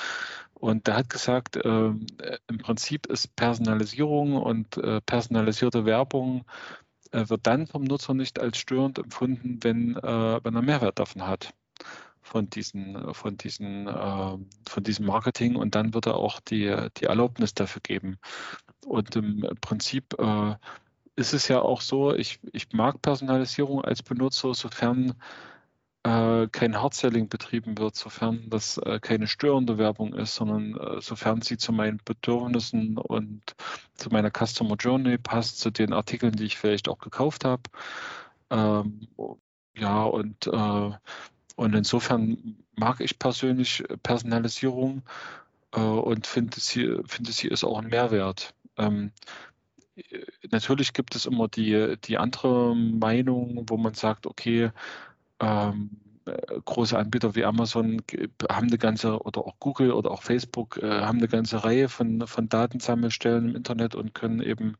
Und 0.54 0.86
der 0.86 0.96
hat 0.96 1.10
gesagt, 1.10 1.56
äh, 1.56 1.68
im 1.68 2.58
Prinzip 2.58 3.06
ist 3.06 3.34
Personalisierung 3.36 4.36
und 4.36 4.76
äh, 4.76 5.00
personalisierte 5.00 5.84
Werbung 5.84 6.44
äh, 7.12 7.28
wird 7.28 7.46
dann 7.46 7.66
vom 7.66 7.84
Nutzer 7.84 8.14
nicht 8.14 8.40
als 8.40 8.58
störend 8.58 8.98
empfunden, 8.98 9.58
wenn, 9.62 9.96
äh, 9.96 10.40
wenn 10.44 10.54
er 10.54 10.62
Mehrwert 10.62 10.98
davon 10.98 11.26
hat 11.26 11.52
von 12.24 12.48
diesen, 12.48 13.14
von 13.14 13.36
diesen, 13.36 13.86
äh, 13.86 14.38
von 14.66 14.82
diesem 14.82 15.06
Marketing 15.06 15.56
und 15.56 15.74
dann 15.74 15.92
wird 15.94 16.06
er 16.06 16.16
auch 16.16 16.40
die, 16.40 16.74
die 16.96 17.04
Erlaubnis 17.04 17.54
dafür 17.54 17.82
geben. 17.82 18.18
Und 18.84 19.16
im 19.16 19.46
Prinzip 19.60 20.14
äh, 20.18 20.54
ist 21.16 21.34
es 21.34 21.48
ja 21.48 21.60
auch 21.60 21.80
so, 21.80 22.14
ich, 22.14 22.40
ich 22.52 22.72
mag 22.72 23.00
Personalisierung 23.02 23.84
als 23.84 24.02
Benutzer, 24.02 24.54
sofern 24.54 25.14
äh, 26.04 26.48
kein 26.48 26.80
Hardselling 26.80 27.28
betrieben 27.28 27.78
wird, 27.78 27.96
sofern 27.96 28.50
das 28.50 28.78
äh, 28.78 29.00
keine 29.00 29.26
störende 29.26 29.78
Werbung 29.78 30.12
ist, 30.14 30.34
sondern 30.34 30.76
äh, 30.76 31.00
sofern 31.00 31.40
sie 31.40 31.56
zu 31.56 31.72
meinen 31.72 32.00
Bedürfnissen 32.04 32.98
und 32.98 33.54
zu 33.94 34.10
meiner 34.10 34.30
Customer 34.30 34.76
Journey 34.76 35.18
passt, 35.18 35.60
zu 35.60 35.70
den 35.70 35.92
Artikeln, 35.92 36.32
die 36.32 36.44
ich 36.44 36.58
vielleicht 36.58 36.88
auch 36.88 36.98
gekauft 36.98 37.44
habe. 37.44 37.62
Ähm, 38.50 39.08
ja, 39.76 40.04
und, 40.04 40.46
äh, 40.46 40.90
und 41.56 41.74
insofern 41.74 42.56
mag 42.76 43.00
ich 43.00 43.18
persönlich 43.18 43.82
Personalisierung 44.02 45.02
äh, 45.74 45.80
und 45.80 46.26
finde, 46.26 46.60
sie, 46.60 46.98
finde, 47.06 47.32
sie 47.32 47.48
ist 47.48 47.64
auch 47.64 47.78
ein 47.78 47.88
Mehrwert. 47.88 48.54
Ähm, 48.76 49.12
natürlich 50.50 50.92
gibt 50.92 51.14
es 51.14 51.26
immer 51.26 51.48
die, 51.48 51.96
die 52.04 52.18
andere 52.18 52.74
Meinung, 52.74 53.64
wo 53.68 53.76
man 53.76 53.94
sagt, 53.94 54.26
okay, 54.26 54.70
ähm, 55.40 55.90
äh, 56.00 56.03
große 56.64 56.98
Anbieter 56.98 57.34
wie 57.34 57.44
Amazon 57.44 58.02
haben 58.50 58.68
eine 58.68 58.78
ganze, 58.78 59.20
oder 59.20 59.46
auch 59.46 59.54
Google 59.60 59.92
oder 59.92 60.10
auch 60.10 60.22
Facebook 60.22 60.78
äh, 60.82 61.02
haben 61.02 61.18
eine 61.18 61.28
ganze 61.28 61.64
Reihe 61.64 61.88
von, 61.88 62.26
von 62.26 62.48
Datensammelstellen 62.48 63.50
im 63.50 63.56
Internet 63.56 63.94
und 63.94 64.14
können 64.14 64.40
eben 64.40 64.76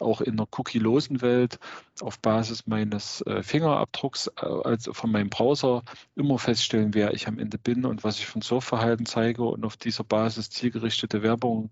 auch 0.00 0.20
in 0.20 0.34
einer 0.34 0.48
cookie-losen 0.56 1.20
Welt 1.20 1.58
auf 2.00 2.18
Basis 2.20 2.66
meines 2.66 3.20
äh, 3.22 3.42
Fingerabdrucks, 3.42 4.28
äh, 4.40 4.46
also 4.46 4.92
von 4.92 5.10
meinem 5.10 5.28
Browser, 5.28 5.82
immer 6.14 6.38
feststellen, 6.38 6.94
wer 6.94 7.12
ich 7.12 7.28
am 7.28 7.38
Ende 7.38 7.58
bin 7.58 7.84
und 7.84 8.04
was 8.04 8.18
ich 8.18 8.26
von 8.26 8.42
Surfverhalten 8.42 9.06
zeige 9.06 9.42
und 9.42 9.64
auf 9.64 9.76
dieser 9.76 10.04
Basis 10.04 10.50
zielgerichtete 10.50 11.22
Werbung 11.22 11.70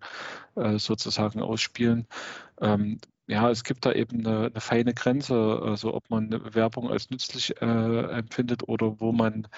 äh, 0.54 0.78
sozusagen 0.78 1.40
ausspielen. 1.40 2.06
Ähm, 2.60 2.98
ja, 3.26 3.50
es 3.50 3.64
gibt 3.64 3.86
da 3.86 3.92
eben 3.92 4.26
eine, 4.26 4.46
eine, 4.46 4.60
feine 4.60 4.94
Grenze, 4.94 5.34
also 5.62 5.94
ob 5.94 6.10
man 6.10 6.30
Werbung 6.54 6.90
als 6.90 7.10
nützlich 7.10 7.60
äh, 7.60 7.64
empfindet 7.64 8.68
oder 8.68 9.00
wo 9.00 9.12
man 9.12 9.48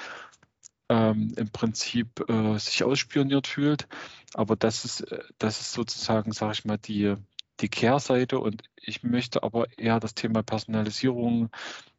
ähm, 0.89 1.33
im 1.37 1.49
Prinzip 1.51 2.29
äh, 2.29 2.59
sich 2.59 2.85
ausspioniert 2.85 3.47
fühlt. 3.47 3.89
Aber 4.35 4.57
das 4.57 4.85
ist, 4.85 5.01
äh, 5.01 5.21
das 5.39 5.61
ist 5.61 5.73
sozusagen, 5.73 6.33
sage 6.33 6.53
ich 6.53 6.65
mal, 6.65 6.79
die, 6.79 7.15
die 7.61 7.69
Kehrseite 7.69 8.39
und 8.39 8.63
ich 8.77 9.03
möchte 9.03 9.43
aber 9.43 9.67
eher 9.79 9.99
das 9.99 10.15
Thema 10.15 10.43
Personalisierung, 10.43 11.51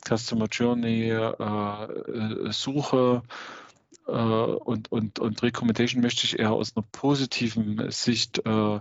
Customer 0.07 0.47
Journey, 0.49 1.09
äh, 1.09 1.33
äh 1.33 2.51
Suche 2.51 3.23
äh, 4.07 4.11
und, 4.11 4.91
und, 4.91 5.19
und 5.19 5.43
Recommendation 5.43 6.01
möchte 6.01 6.25
ich 6.25 6.39
eher 6.39 6.53
aus 6.53 6.75
einer 6.75 6.85
positiven 6.91 7.91
Sicht 7.91 8.39
äh, 8.45 8.79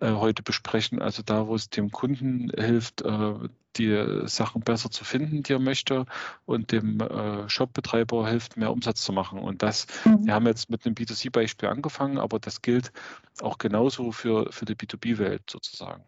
heute 0.00 0.42
besprechen. 0.42 1.00
Also 1.00 1.22
da, 1.22 1.46
wo 1.46 1.54
es 1.54 1.70
dem 1.70 1.90
Kunden 1.90 2.50
hilft, 2.56 3.02
äh, 3.02 3.34
die 3.76 4.22
Sachen 4.26 4.62
besser 4.62 4.90
zu 4.90 5.04
finden, 5.04 5.42
die 5.42 5.54
er 5.54 5.58
möchte, 5.58 6.06
und 6.44 6.72
dem 6.72 7.00
äh, 7.00 7.48
Shopbetreiber 7.48 8.28
hilft, 8.28 8.56
mehr 8.56 8.70
Umsatz 8.70 9.02
zu 9.02 9.12
machen. 9.12 9.38
Und 9.38 9.62
das, 9.62 9.86
mhm. 10.04 10.26
wir 10.26 10.34
haben 10.34 10.46
jetzt 10.46 10.70
mit 10.70 10.84
einem 10.84 10.94
B2C-Beispiel 10.94 11.68
angefangen, 11.68 12.18
aber 12.18 12.38
das 12.38 12.62
gilt 12.62 12.92
auch 13.40 13.58
genauso 13.58 14.12
für, 14.12 14.52
für 14.52 14.64
die 14.64 14.74
B2B-Welt 14.74 15.42
sozusagen. 15.50 16.04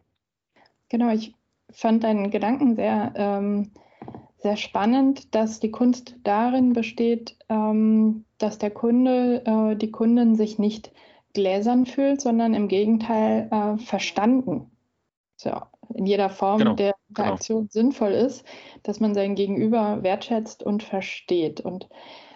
Genau, 0.88 1.12
ich 1.12 1.34
fand 1.70 2.04
deinen 2.04 2.30
Gedanken 2.30 2.76
sehr, 2.76 3.12
ähm, 3.16 3.72
sehr 4.38 4.56
spannend, 4.56 5.34
dass 5.34 5.60
die 5.60 5.70
Kunst 5.70 6.16
darin 6.22 6.74
besteht, 6.74 7.36
ähm, 7.48 8.24
dass 8.38 8.58
der 8.58 8.70
Kunde, 8.70 9.42
äh, 9.46 9.76
die 9.76 9.90
Kunden 9.90 10.36
sich 10.36 10.58
nicht 10.58 10.92
gläsern 11.34 11.84
fühlt, 11.84 12.20
sondern 12.20 12.54
im 12.54 12.68
Gegenteil 12.68 13.48
äh, 13.50 13.78
verstanden. 13.78 14.70
So, 15.36 15.50
in 15.94 16.06
jeder 16.06 16.30
Form 16.30 16.58
genau, 16.58 16.74
der 16.74 16.92
genau. 16.92 16.98
Interaktion 17.08 17.58
genau. 17.60 17.70
sinnvoll 17.70 18.12
ist, 18.12 18.44
dass 18.82 19.00
man 19.00 19.14
sein 19.14 19.34
Gegenüber 19.34 20.02
wertschätzt 20.02 20.62
und 20.62 20.82
versteht. 20.82 21.60
Und 21.60 21.88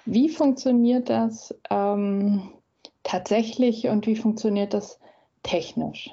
wie 0.04 0.28
funktioniert 0.28 1.08
das 1.08 1.54
ähm, 1.70 2.50
tatsächlich 3.02 3.86
und 3.86 4.06
wie 4.06 4.16
funktioniert 4.16 4.74
das 4.74 4.98
technisch? 5.42 6.10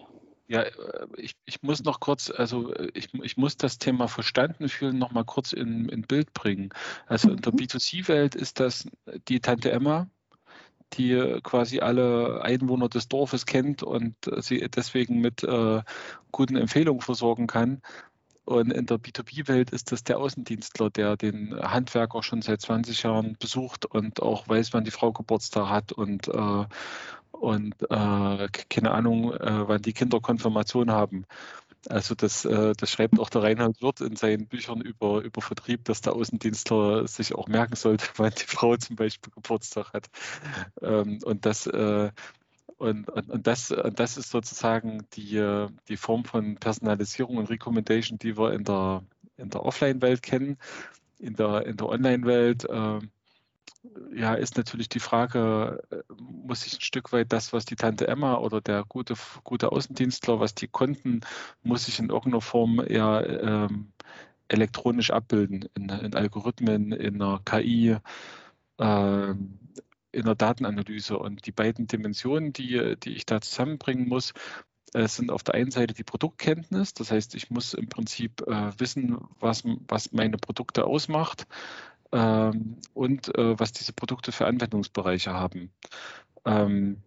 Ja, 0.47 0.61
äh, 0.61 0.71
ich, 1.17 1.35
ich 1.45 1.63
muss 1.63 1.83
noch 1.83 1.99
kurz, 1.99 2.29
also 2.29 2.73
ich, 2.93 3.13
ich 3.13 3.35
muss 3.37 3.57
das 3.57 3.79
Thema 3.79 4.07
verstanden 4.07 4.69
fühlen 4.69 4.97
noch 4.97 5.11
mal 5.11 5.23
kurz 5.23 5.53
in, 5.53 5.89
in 5.89 6.03
Bild 6.03 6.33
bringen. 6.33 6.69
Also 7.07 7.31
in 7.31 7.41
der 7.41 7.51
mhm. 7.51 7.57
B2C-Welt 7.57 8.35
ist 8.35 8.59
das 8.59 8.87
die 9.27 9.39
Tante 9.39 9.71
Emma, 9.71 10.07
die 10.93 11.39
quasi 11.43 11.79
alle 11.79 12.41
Einwohner 12.41 12.89
des 12.89 13.07
Dorfes 13.07 13.45
kennt 13.45 13.83
und 13.83 14.15
sie 14.37 14.59
deswegen 14.69 15.19
mit 15.19 15.43
äh, 15.43 15.81
guten 16.31 16.55
Empfehlungen 16.55 17.01
versorgen 17.01 17.47
kann. 17.47 17.81
Und 18.45 18.71
in 18.71 18.85
der 18.85 18.97
B2B-Welt 18.97 19.71
ist 19.71 19.91
das 19.91 20.03
der 20.03 20.19
Außendienstler, 20.19 20.91
der 20.91 21.17
den 21.17 21.55
Handwerker 21.59 22.21
schon 22.21 22.43
seit 22.43 22.61
20 22.61 23.01
Jahren 23.03 23.35
besucht 23.39 23.87
und 23.87 24.21
auch 24.21 24.47
weiß, 24.47 24.71
wann 24.73 24.83
die 24.83 24.91
Frau 24.91 25.11
Geburtstag 25.11 25.67
hat 25.67 25.91
und, 25.91 26.27
äh, 26.27 26.65
und 27.31 27.73
äh, 27.89 28.47
keine 28.69 28.91
Ahnung, 28.91 29.33
äh, 29.33 29.67
wann 29.67 29.81
die 29.81 29.93
Kinder 29.93 30.19
Konfirmation 30.19 30.91
haben. 30.91 31.25
Also 31.89 32.15
das, 32.15 32.45
äh, 32.45 32.73
das 32.77 32.91
schreibt 32.91 33.19
auch 33.19 33.29
der 33.29 33.43
Reinhard 33.43 33.81
Wirth 33.81 34.01
in 34.01 34.15
seinen 34.15 34.47
Büchern 34.47 34.81
über, 34.81 35.21
über 35.21 35.41
Vertrieb, 35.41 35.85
dass 35.85 36.01
der 36.01 36.13
Außendienstler 36.13 37.07
sich 37.07 37.35
auch 37.35 37.47
merken 37.47 37.75
sollte, 37.75 38.07
wann 38.17 38.31
die 38.31 38.47
Frau 38.47 38.75
zum 38.77 38.95
Beispiel 38.95 39.31
Geburtstag 39.33 39.93
hat. 39.93 40.07
Ähm, 40.81 41.19
und 41.23 41.45
das 41.45 41.67
äh, 41.67 42.11
und, 42.77 43.09
und, 43.09 43.29
und, 43.29 43.47
das, 43.47 43.73
das 43.93 44.17
ist 44.17 44.31
sozusagen 44.31 45.07
die, 45.13 45.67
die 45.87 45.97
Form 45.97 46.25
von 46.25 46.55
Personalisierung 46.55 47.37
und 47.37 47.49
Recommendation, 47.49 48.19
die 48.19 48.37
wir 48.37 48.51
in 48.51 48.65
der, 48.65 49.03
in 49.37 49.49
der 49.49 49.63
Offline-Welt 49.63 50.21
kennen. 50.21 50.57
In 51.17 51.35
der, 51.35 51.65
in 51.65 51.77
der 51.77 51.87
Online-Welt 51.87 52.65
äh, 52.65 52.99
ja, 54.13 54.33
ist 54.33 54.57
natürlich 54.57 54.89
die 54.89 54.99
Frage, 54.99 55.83
äh, 55.91 56.01
muss 56.17 56.65
ich 56.65 56.77
ein 56.77 56.81
Stück 56.81 57.11
weit 57.11 57.31
das, 57.31 57.53
was 57.53 57.65
die 57.65 57.75
Tante 57.75 58.07
Emma 58.07 58.37
oder 58.37 58.61
der 58.61 58.83
gute, 58.87 59.15
gute 59.43 59.71
Außendienstler, 59.71 60.39
was 60.39 60.55
die 60.55 60.67
konnten, 60.67 61.21
muss 61.63 61.87
ich 61.87 61.99
in 61.99 62.09
irgendeiner 62.09 62.41
Form 62.41 62.79
eher 62.79 63.69
ähm, 63.69 63.91
elektronisch 64.47 65.11
abbilden, 65.11 65.69
in, 65.75 65.89
in, 65.89 66.15
Algorithmen, 66.15 66.91
in 66.91 67.21
einer 67.21 67.41
KI, 67.43 67.97
äh, 68.77 69.31
in 69.31 70.25
der 70.25 70.35
Datenanalyse. 70.35 71.17
Und 71.17 71.45
die 71.45 71.51
beiden 71.51 71.87
Dimensionen, 71.87 72.53
die, 72.53 72.95
die 73.01 73.15
ich 73.15 73.25
da 73.25 73.41
zusammenbringen 73.41 74.07
muss, 74.07 74.33
äh, 74.93 75.07
sind 75.07 75.31
auf 75.31 75.43
der 75.43 75.55
einen 75.55 75.71
Seite 75.71 75.93
die 75.93 76.03
Produktkenntnis. 76.03 76.93
Das 76.93 77.11
heißt, 77.11 77.35
ich 77.35 77.49
muss 77.49 77.73
im 77.73 77.89
Prinzip 77.89 78.41
äh, 78.47 78.71
wissen, 78.79 79.17
was, 79.39 79.63
was 79.87 80.11
meine 80.13 80.37
Produkte 80.37 80.85
ausmacht 80.85 81.47
ähm, 82.15 82.77
und 82.93 83.37
äh, 83.37 83.59
was 83.59 83.73
diese 83.73 83.91
Produkte 83.91 84.31
für 84.31 84.47
Anwendungsbereiche 84.47 85.33
haben. 85.33 85.71
Ähm, 86.45 87.01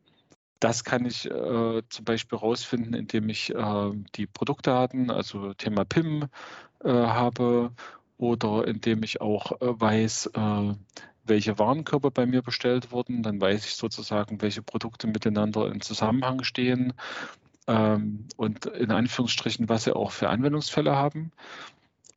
das 0.60 0.84
kann 0.84 1.06
ich 1.06 1.24
äh, 1.30 1.82
zum 1.88 2.04
Beispiel 2.04 2.38
herausfinden, 2.38 2.92
indem 2.92 3.28
ich 3.28 3.54
äh, 3.54 3.90
die 4.16 4.26
Produktdaten, 4.26 5.10
also 5.10 5.54
Thema 5.54 5.84
PIM, 5.84 6.26
äh, 6.84 6.90
habe 6.90 7.72
oder 8.18 8.66
indem 8.66 9.02
ich 9.02 9.20
auch 9.20 9.52
äh, 9.60 9.80
weiß, 9.80 10.30
äh, 10.34 10.74
welche 11.24 11.58
Warenkörper 11.58 12.10
bei 12.10 12.26
mir 12.26 12.42
bestellt 12.42 12.90
wurden. 12.92 13.22
Dann 13.22 13.40
weiß 13.40 13.64
ich 13.64 13.76
sozusagen, 13.76 14.42
welche 14.42 14.62
Produkte 14.62 15.06
miteinander 15.06 15.72
in 15.72 15.80
Zusammenhang 15.80 16.42
stehen 16.42 16.92
ähm, 17.66 18.26
und 18.36 18.66
in 18.66 18.90
Anführungsstrichen, 18.90 19.68
was 19.68 19.84
sie 19.84 19.96
auch 19.96 20.10
für 20.10 20.28
Anwendungsfälle 20.28 20.96
haben. 20.96 21.30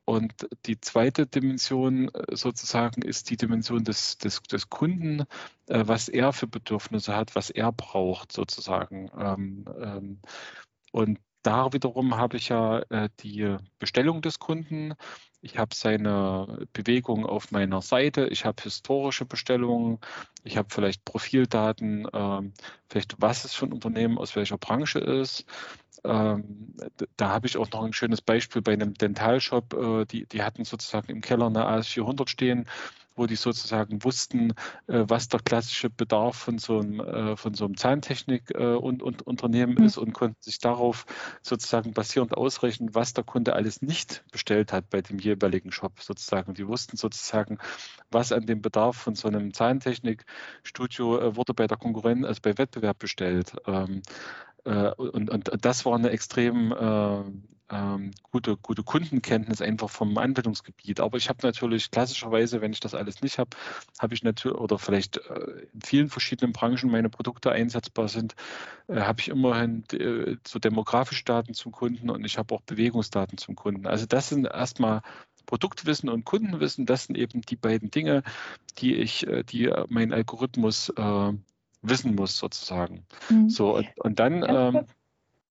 Und 0.04 0.48
die 0.66 0.80
zweite 0.80 1.26
Dimension 1.26 2.08
äh, 2.08 2.36
sozusagen 2.36 3.02
ist 3.02 3.30
die 3.30 3.36
Dimension 3.36 3.84
des, 3.84 4.18
des, 4.18 4.42
des 4.42 4.68
Kunden, 4.68 5.20
äh, 5.68 5.84
was 5.86 6.08
er 6.08 6.32
für 6.32 6.48
Bedürfnisse 6.48 7.14
hat, 7.14 7.36
was 7.36 7.50
er 7.50 7.72
braucht 7.72 8.32
sozusagen. 8.32 9.10
Ähm, 9.16 9.64
ähm, 9.80 10.20
und 10.90 11.18
da 11.42 11.72
wiederum 11.72 12.16
habe 12.16 12.36
ich 12.36 12.48
ja 12.48 12.80
äh, 12.90 13.08
die 13.20 13.56
Bestellung 13.78 14.22
des 14.22 14.38
Kunden 14.38 14.94
ich 15.42 15.58
habe 15.58 15.74
seine 15.74 16.66
Bewegung 16.72 17.26
auf 17.26 17.50
meiner 17.50 17.82
Seite, 17.82 18.28
ich 18.28 18.44
habe 18.44 18.62
historische 18.62 19.24
Bestellungen, 19.24 19.98
ich 20.44 20.56
habe 20.56 20.68
vielleicht 20.70 21.04
Profildaten, 21.04 22.06
ähm, 22.12 22.52
vielleicht 22.88 23.16
was 23.18 23.44
es 23.44 23.52
für 23.52 23.66
ein 23.66 23.72
Unternehmen 23.72 24.18
aus 24.18 24.36
welcher 24.36 24.56
Branche 24.56 25.00
ist. 25.00 25.44
Ähm, 26.04 26.74
da 27.16 27.28
habe 27.28 27.46
ich 27.48 27.56
auch 27.56 27.70
noch 27.70 27.82
ein 27.82 27.92
schönes 27.92 28.22
Beispiel 28.22 28.62
bei 28.62 28.72
einem 28.72 28.94
Dentalshop. 28.94 29.74
Äh, 29.74 30.04
die, 30.06 30.26
die 30.26 30.42
hatten 30.42 30.64
sozusagen 30.64 31.10
im 31.10 31.20
Keller 31.20 31.46
eine 31.46 31.66
AS400 31.66 32.28
stehen 32.28 32.66
wo 33.14 33.26
die 33.26 33.36
sozusagen 33.36 34.04
wussten, 34.04 34.52
äh, 34.86 35.04
was 35.06 35.28
der 35.28 35.40
klassische 35.40 35.90
Bedarf 35.90 36.36
von 36.36 36.58
so 36.58 36.78
einem, 36.78 37.00
äh, 37.00 37.36
von 37.36 37.54
so 37.54 37.64
einem 37.64 37.76
Zahntechnik-Unternehmen 37.76 39.76
äh, 39.76 39.80
mhm. 39.80 39.86
ist 39.86 39.98
und 39.98 40.12
konnten 40.12 40.40
sich 40.40 40.58
darauf 40.58 41.04
sozusagen 41.42 41.92
basierend 41.92 42.36
ausrechnen, 42.36 42.94
was 42.94 43.14
der 43.14 43.24
Kunde 43.24 43.54
alles 43.54 43.82
nicht 43.82 44.24
bestellt 44.32 44.72
hat 44.72 44.90
bei 44.90 45.02
dem 45.02 45.18
jeweiligen 45.18 45.72
Shop 45.72 46.00
sozusagen. 46.00 46.54
Die 46.54 46.66
wussten 46.66 46.96
sozusagen, 46.96 47.58
was 48.10 48.32
an 48.32 48.46
dem 48.46 48.62
Bedarf 48.62 48.96
von 48.96 49.14
so 49.14 49.28
einem 49.28 49.52
Zahntechnikstudio 49.52 51.36
wurde 51.36 51.54
bei 51.54 51.66
der 51.66 51.76
Konkurrenz, 51.76 52.26
also 52.26 52.40
bei 52.42 52.56
Wettbewerb 52.56 52.98
bestellt. 52.98 53.54
Ähm, 53.66 54.02
und, 54.64 55.28
und 55.28 55.64
das 55.64 55.84
war 55.84 55.96
eine 55.96 56.10
extrem 56.10 56.72
ähm, 57.72 58.12
gute, 58.30 58.56
gute 58.56 58.82
Kundenkenntnis 58.82 59.62
einfach 59.62 59.90
vom 59.90 60.16
Anwendungsgebiet. 60.18 61.00
Aber 61.00 61.16
ich 61.16 61.28
habe 61.28 61.38
natürlich 61.42 61.90
klassischerweise, 61.90 62.60
wenn 62.60 62.72
ich 62.72 62.80
das 62.80 62.94
alles 62.94 63.22
nicht 63.22 63.38
habe, 63.38 63.50
habe 63.98 64.14
ich 64.14 64.22
natürlich, 64.22 64.58
oder 64.58 64.78
vielleicht 64.78 65.16
äh, 65.16 65.66
in 65.72 65.80
vielen 65.82 66.08
verschiedenen 66.08 66.52
Branchen 66.52 66.90
meine 66.90 67.08
Produkte 67.08 67.50
einsetzbar 67.50 68.08
sind, 68.08 68.34
äh, 68.88 69.00
habe 69.00 69.20
ich 69.20 69.28
immerhin 69.28 69.84
äh, 69.92 70.36
so 70.46 70.58
demografische 70.58 71.24
Daten 71.24 71.54
zum 71.54 71.72
Kunden 71.72 72.10
und 72.10 72.24
ich 72.24 72.38
habe 72.38 72.54
auch 72.54 72.60
Bewegungsdaten 72.62 73.38
zum 73.38 73.56
Kunden. 73.56 73.86
Also 73.86 74.06
das 74.06 74.28
sind 74.28 74.44
erstmal 74.44 75.00
Produktwissen 75.46 76.08
und 76.08 76.24
Kundenwissen, 76.24 76.86
das 76.86 77.04
sind 77.06 77.16
eben 77.16 77.40
die 77.42 77.56
beiden 77.56 77.90
Dinge, 77.90 78.22
die 78.78 78.94
ich, 78.94 79.26
äh, 79.26 79.42
die 79.44 79.72
mein 79.88 80.12
Algorithmus 80.12 80.90
äh, 80.90 81.32
wissen 81.82 82.14
muss, 82.14 82.36
sozusagen. 82.36 83.06
Mhm. 83.28 83.48
So, 83.48 83.76
und, 83.76 83.88
und 83.98 84.18
dann. 84.18 84.44
Ähm, 84.46 84.86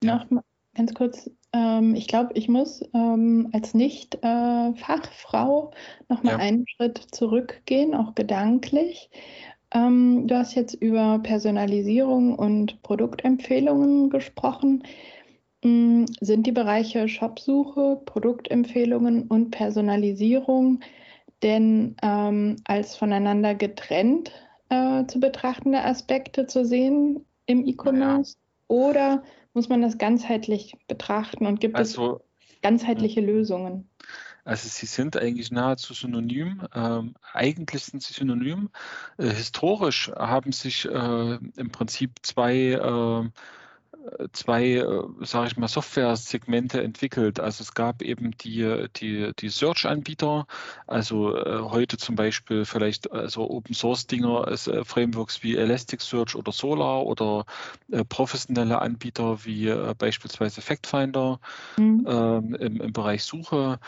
noch, 0.04 0.25
ganz 0.74 0.94
kurz, 0.94 1.30
ähm, 1.53 1.96
ich 1.96 2.08
glaube, 2.08 2.31
ich 2.36 2.48
muss 2.48 2.84
ähm, 2.93 3.50
als 3.51 3.74
Nicht-Fachfrau 3.74 5.72
äh, 5.72 6.13
nochmal 6.13 6.34
ja. 6.34 6.39
einen 6.39 6.65
Schritt 6.67 6.98
zurückgehen, 7.12 7.93
auch 7.96 8.15
gedanklich. 8.15 9.10
Ähm, 9.74 10.27
du 10.27 10.38
hast 10.38 10.55
jetzt 10.55 10.74
über 10.74 11.20
Personalisierung 11.20 12.36
und 12.36 12.81
Produktempfehlungen 12.84 14.10
gesprochen. 14.10 14.84
Ähm, 15.63 16.05
sind 16.20 16.48
die 16.48 16.51
Bereiche 16.51 17.08
Shopsuche, 17.08 18.01
Produktempfehlungen 18.05 19.24
und 19.24 19.51
Personalisierung 19.51 20.81
denn 21.43 21.96
ähm, 22.03 22.58
als 22.65 22.96
voneinander 22.96 23.55
getrennt 23.55 24.31
äh, 24.70 25.05
zu 25.08 25.20
betrachtende 25.20 25.84
Aspekte 25.84 26.46
zu 26.46 26.65
sehen 26.65 27.25
im 27.46 27.65
E-Commerce? 27.65 28.36
Ja. 28.36 28.75
Oder 28.75 29.24
muss 29.53 29.70
man 29.70 29.81
das 29.81 29.98
ganzheitlich 29.98 30.75
betrachten 30.88 31.46
und 31.46 31.60
gibt 31.60 31.75
also, 31.75 32.22
es 32.50 32.62
ganzheitliche 32.62 33.22
Lösungen? 33.22 33.89
Also 34.43 34.67
sie 34.70 34.88
sind 34.88 35.17
eigentlich 35.17 35.51
nahezu 35.51 35.93
synonym. 35.93 36.67
Ähm, 36.74 37.15
eigentlich 37.34 37.84
sind 37.84 38.01
sie 38.01 38.13
synonym. 38.13 38.70
Äh, 39.17 39.29
historisch 39.29 40.12
haben 40.15 40.51
sich 40.51 40.86
äh, 40.86 41.36
im 41.55 41.72
Prinzip 41.72 42.13
zwei 42.24 42.55
äh, 42.72 43.29
zwei, 44.34 44.75
äh, 44.75 45.03
sage 45.22 45.48
ich 45.48 45.58
mal, 45.58 45.67
Software-Segmente 45.67 46.81
entwickelt. 46.81 47.39
Also 47.39 47.62
es 47.63 47.74
gab 47.74 48.01
eben 48.01 48.31
die, 48.31 48.86
die, 48.96 49.31
die 49.38 49.50
Search-Anbieter, 49.50 50.48
also 50.88 51.36
äh, 51.36 51.62
heute 51.62 51.98
zum 51.98 52.15
Beispiel 52.15 52.65
vielleicht 52.65 53.12
also 53.12 53.50
Open-Source-Dinger, 53.50 54.48
äh, 54.48 54.86
Frameworks 54.86 55.43
wie 55.43 55.55
Elasticsearch 55.55 56.36
oder 56.36 56.51
Solar 56.51 57.05
oder 57.05 57.46
professionelle 58.10 58.81
Anbieter 58.81 59.43
wie 59.46 59.74
beispielsweise 59.98 60.62
FactFinder 60.62 61.39
mhm. 61.77 62.05
ähm, 62.08 62.55
im, 62.55 62.81
im 62.81 62.93
Bereich 62.93 63.24
Suche, 63.24 63.79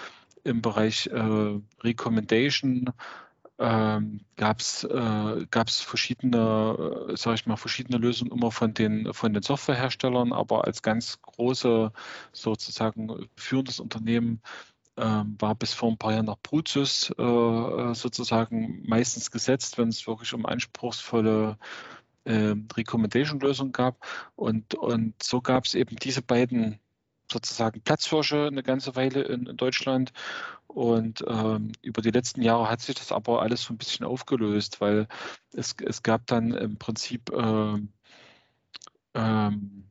im 0.43 0.61
Bereich 0.61 1.07
äh, 1.07 1.59
Recommendation 1.81 2.91
ähm, 3.59 4.21
gab 4.35 4.59
es 4.59 4.83
äh, 4.83 5.45
gab's 5.51 5.81
verschiedene, 5.81 7.07
äh, 7.09 7.17
sage 7.17 7.35
ich 7.35 7.45
mal, 7.45 7.55
verschiedene 7.57 7.97
Lösungen 7.97 8.31
immer 8.31 8.51
von 8.51 8.73
den, 8.73 9.13
von 9.13 9.33
den 9.33 9.43
Softwareherstellern, 9.43 10.33
aber 10.33 10.65
als 10.65 10.81
ganz 10.81 11.21
große, 11.21 11.91
sozusagen 12.31 13.29
führendes 13.35 13.79
Unternehmen 13.79 14.41
ähm, 14.97 15.35
war 15.39 15.55
bis 15.55 15.73
vor 15.73 15.89
ein 15.89 15.97
paar 15.97 16.13
Jahren 16.13 16.25
noch 16.25 16.39
Brutus 16.41 17.11
äh, 17.11 17.93
sozusagen 17.93 18.83
meistens 18.85 19.31
gesetzt, 19.31 19.77
wenn 19.77 19.89
es 19.89 20.05
wirklich 20.07 20.33
um 20.33 20.45
anspruchsvolle 20.45 21.57
äh, 22.25 22.55
Recommendation-Lösungen 22.75 23.71
gab. 23.71 24.05
Und, 24.35 24.75
und 24.75 25.21
so 25.21 25.41
gab 25.41 25.65
es 25.65 25.75
eben 25.75 25.95
diese 25.97 26.21
beiden 26.21 26.79
sozusagen 27.31 27.81
Platzhirsche 27.81 28.47
eine 28.47 28.63
ganze 28.63 28.95
Weile 28.95 29.21
in, 29.23 29.45
in 29.45 29.57
Deutschland. 29.57 30.13
Und 30.67 31.23
ähm, 31.27 31.71
über 31.81 32.01
die 32.01 32.11
letzten 32.11 32.41
Jahre 32.41 32.69
hat 32.69 32.81
sich 32.81 32.95
das 32.95 33.11
aber 33.11 33.41
alles 33.41 33.63
so 33.63 33.73
ein 33.73 33.77
bisschen 33.77 34.05
aufgelöst, 34.05 34.81
weil 34.81 35.07
es, 35.53 35.75
es 35.83 36.01
gab 36.01 36.25
dann 36.27 36.51
im 36.51 36.77
Prinzip 36.77 37.31
ähm, 37.31 37.89
ähm, 39.13 39.85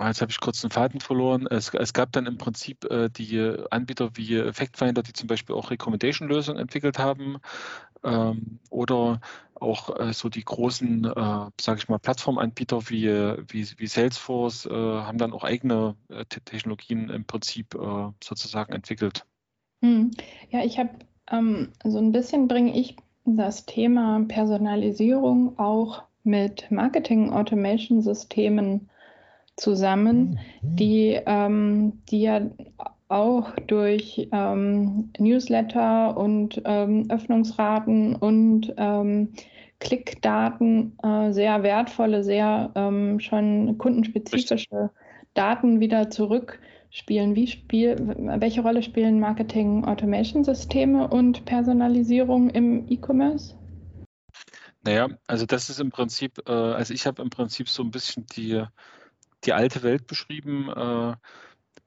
Jetzt 0.00 0.20
habe 0.20 0.30
ich 0.30 0.40
kurz 0.40 0.60
den 0.60 0.70
Faden 0.70 1.00
verloren. 1.00 1.46
Es, 1.46 1.72
es 1.72 1.92
gab 1.92 2.12
dann 2.12 2.26
im 2.26 2.38
Prinzip 2.38 2.84
äh, 2.90 3.08
die 3.08 3.56
Anbieter 3.70 4.10
wie 4.14 4.52
FactFinder, 4.52 5.02
die 5.02 5.12
zum 5.12 5.28
Beispiel 5.28 5.54
auch 5.54 5.70
Recommendation-Lösungen 5.70 6.60
entwickelt 6.60 6.98
haben 6.98 7.38
ähm, 8.04 8.58
oder 8.70 9.20
auch 9.54 9.98
äh, 9.98 10.12
so 10.12 10.28
die 10.28 10.44
großen, 10.44 11.04
äh, 11.04 11.46
sage 11.60 11.78
ich 11.78 11.88
mal, 11.88 11.98
Plattformanbieter 11.98 12.88
wie, 12.90 13.08
wie, 13.48 13.66
wie 13.76 13.86
Salesforce 13.86 14.66
äh, 14.66 14.70
haben 14.70 15.18
dann 15.18 15.32
auch 15.32 15.44
eigene 15.44 15.96
äh, 16.08 16.24
Technologien 16.24 17.10
im 17.10 17.24
Prinzip 17.24 17.74
äh, 17.74 18.08
sozusagen 18.22 18.72
entwickelt. 18.72 19.24
Hm. 19.82 20.12
Ja, 20.50 20.64
ich 20.64 20.78
habe 20.78 20.90
ähm, 21.30 21.72
so 21.84 21.98
ein 21.98 22.12
bisschen 22.12 22.48
bringe 22.48 22.74
ich 22.78 22.96
das 23.24 23.66
Thema 23.66 24.24
Personalisierung 24.26 25.58
auch 25.58 26.04
mit 26.24 26.70
Marketing-Automation-Systemen 26.70 28.88
zusammen, 29.58 30.38
die, 30.62 31.18
ähm, 31.26 32.00
die 32.08 32.22
ja 32.22 32.40
auch 33.08 33.52
durch 33.66 34.28
ähm, 34.32 35.10
Newsletter 35.18 36.16
und 36.16 36.60
ähm, 36.64 37.06
Öffnungsraten 37.10 38.16
und 38.16 38.72
ähm, 38.76 39.32
Klickdaten 39.80 40.98
äh, 41.02 41.32
sehr 41.32 41.62
wertvolle, 41.62 42.24
sehr 42.24 42.70
ähm, 42.74 43.20
schon 43.20 43.78
kundenspezifische 43.78 44.90
Daten 45.34 45.80
wieder 45.80 46.10
zurückspielen. 46.10 47.34
Wie 47.34 47.46
spiel, 47.46 47.96
welche 48.40 48.60
Rolle 48.60 48.82
spielen 48.82 49.20
Marketing 49.20 49.84
Automation 49.84 50.44
Systeme 50.44 51.08
und 51.08 51.44
Personalisierung 51.44 52.50
im 52.50 52.86
E-Commerce? 52.88 53.54
Naja, 54.84 55.08
also 55.26 55.46
das 55.46 55.70
ist 55.70 55.80
im 55.80 55.90
Prinzip, 55.90 56.38
äh, 56.46 56.52
also 56.52 56.92
ich 56.92 57.06
habe 57.06 57.22
im 57.22 57.30
Prinzip 57.30 57.68
so 57.68 57.82
ein 57.82 57.90
bisschen 57.90 58.26
die, 58.36 58.64
die 59.44 59.52
alte 59.52 59.82
Welt 59.82 60.06
beschrieben. 60.06 60.68
Äh, 60.68 61.16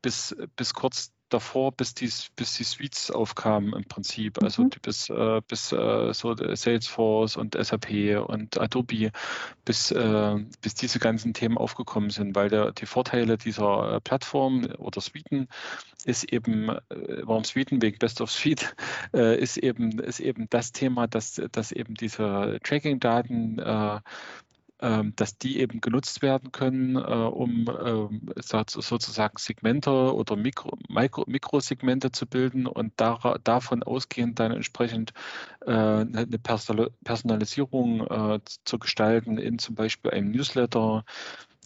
bis, 0.02 0.36
bis 0.56 0.74
kurz 0.74 1.12
davor, 1.32 1.72
bis 1.72 1.94
die, 1.94 2.10
bis 2.36 2.56
die 2.56 2.64
Suites 2.64 3.10
aufkamen 3.10 3.74
im 3.74 3.86
Prinzip, 3.86 4.42
also 4.44 4.64
mhm. 4.64 4.70
bis, 4.82 5.10
äh, 5.10 5.42
bis 5.48 5.72
äh, 5.72 6.14
so 6.14 6.36
Salesforce 6.36 7.38
und 7.38 7.56
SAP 7.56 8.20
und 8.28 8.60
Adobe, 8.60 9.12
bis, 9.66 9.92
äh, 9.92 10.36
bis 10.62 10.76
diese 10.76 11.00
ganzen 11.00 11.34
Themen 11.34 11.58
aufgekommen 11.58 12.10
sind, 12.10 12.36
weil 12.36 12.50
der, 12.50 12.72
die 12.74 12.86
Vorteile 12.86 13.38
dieser 13.38 13.96
äh, 13.96 14.02
Plattform 14.02 14.66
oder 14.78 15.02
Suiten 15.02 15.48
ist 16.06 16.32
eben, 16.32 16.70
äh, 16.70 16.80
warum 17.24 17.44
Suiten 17.44 17.82
wegen 17.82 17.98
Best 17.98 18.22
of 18.22 18.32
Suite, 18.32 18.76
äh, 19.14 19.40
ist 19.40 19.58
eben, 19.58 20.00
ist 20.00 20.20
eben 20.20 20.50
das 20.50 20.72
Thema, 20.72 21.08
dass, 21.08 21.42
dass 21.52 21.72
eben 21.72 21.96
diese 21.96 22.60
Tracking-Daten 22.64 23.60
dass 25.16 25.38
die 25.38 25.60
eben 25.60 25.80
genutzt 25.80 26.24
werden 26.24 26.52
können, 26.52 26.96
äh, 26.96 27.00
um 27.00 27.70
ähm, 27.86 28.34
sozusagen 28.42 29.38
Segmente 29.38 29.92
oder 29.92 30.36
Mikro, 30.36 30.76
Mikro, 30.90 31.24
Mikrosegmente 31.28 32.12
zu 32.12 32.26
bilden 32.26 32.66
und 32.66 32.94
davon 32.98 33.84
ausgehend 33.84 34.40
dann 34.40 34.52
entsprechend 34.52 35.14
äh, 35.66 35.72
eine 35.72 36.40
Personalisierung 37.04 38.08
äh, 38.08 38.40
zu 38.66 38.80
gestalten 38.80 39.38
in 39.38 39.60
zum 39.60 39.76
Beispiel 39.76 40.12
einem 40.12 40.32
Newsletter, 40.32 41.06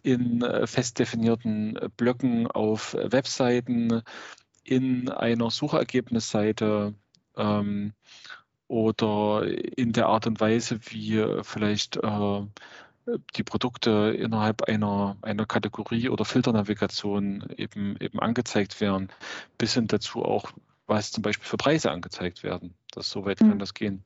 in 0.04 0.46
fest 0.66 1.00
definierten 1.00 1.80
Blöcken 1.98 2.46
auf 2.46 2.94
Webseiten, 2.94 4.04
in 4.64 5.10
einer 5.10 5.50
Suchergebnisseite 5.50 6.94
ähm, 7.38 7.94
oder 8.68 9.48
in 9.78 9.94
der 9.94 10.08
Art 10.08 10.28
und 10.28 10.40
Weise, 10.40 10.80
wie 10.90 11.26
vielleicht 11.44 11.98
die 13.36 13.44
Produkte 13.44 14.16
innerhalb 14.18 14.64
einer, 14.64 15.18
einer 15.22 15.46
Kategorie 15.46 16.10
oder 16.10 16.26
Filternavigation 16.26 17.48
eben, 17.58 17.98
eben 18.00 18.20
angezeigt 18.20 18.82
werden, 18.82 19.10
bis 19.58 19.74
hin 19.76 19.88
dazu 19.88 20.24
auch, 20.24 20.52
was 20.88 21.12
zum 21.12 21.22
Beispiel 21.22 21.46
für 21.46 21.58
Preise 21.58 21.92
angezeigt 21.92 22.44
werden. 22.44 22.74
Das 22.92 23.10
so 23.10 23.26
weit 23.26 23.42
mhm. 23.42 23.50
kann 23.50 23.60
das 23.60 23.74
gehen. 23.74 24.04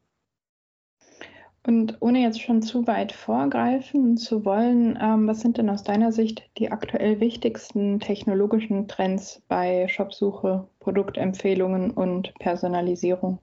Und 1.68 1.98
ohne 2.00 2.22
jetzt 2.22 2.42
schon 2.42 2.62
zu 2.62 2.88
weit 2.88 3.12
vorgreifen 3.12 4.18
zu 4.18 4.46
wollen, 4.46 4.98
ähm, 5.02 5.28
was 5.28 5.42
sind 5.42 5.58
denn 5.58 5.70
aus 5.70 5.84
deiner 5.84 6.12
Sicht 6.12 6.50
die 6.58 6.72
aktuell 6.72 7.20
wichtigsten 7.20 8.00
technologischen 8.00 8.88
Trends 8.88 9.42
bei 9.50 9.88
Shopsuche, 9.90 10.68
Produktempfehlungen 10.80 11.92
und 11.92 12.34
Personalisierung? 12.40 13.40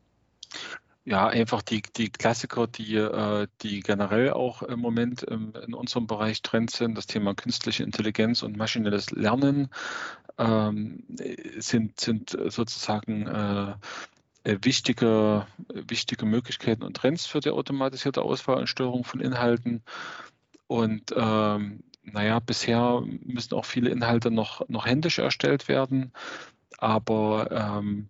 Ja, 1.09 1.29
einfach 1.29 1.63
die, 1.63 1.83
die 1.83 2.11
Klassiker, 2.11 2.67
die, 2.67 2.97
äh, 2.97 3.47
die 3.63 3.79
generell 3.79 4.33
auch 4.33 4.63
im 4.65 4.81
Moment 4.81 5.23
in 5.23 5.73
unserem 5.73 6.09
Bereich 6.09 6.43
Trend 6.43 6.73
sind, 6.73 6.99
das 6.99 7.07
Thema 7.07 7.33
künstliche 7.33 7.85
Intelligenz 7.85 8.43
und 8.43 8.57
maschinelles 8.57 9.13
Lernen 9.13 9.69
ähm, 10.37 11.05
sind, 11.59 12.01
sind 12.01 12.37
sozusagen 12.49 13.29
äh, 13.29 13.77
wichtige, 14.65 15.47
wichtige 15.69 16.27
Möglichkeiten 16.27 16.83
und 16.83 16.97
Trends 16.97 17.25
für 17.25 17.39
die 17.39 17.51
automatisierte 17.51 18.23
Auswahl 18.23 18.59
und 18.59 18.67
Steuerung 18.67 19.05
von 19.05 19.21
Inhalten. 19.21 19.85
Und 20.67 21.15
ähm, 21.17 21.85
naja, 22.03 22.41
bisher 22.41 23.01
müssen 23.07 23.55
auch 23.55 23.65
viele 23.65 23.91
Inhalte 23.91 24.33
noch, 24.33 24.69
noch 24.69 24.87
händisch 24.87 25.21
erstellt 25.21 25.69
werden, 25.69 26.13
aber 26.79 27.49
ähm, 27.53 28.09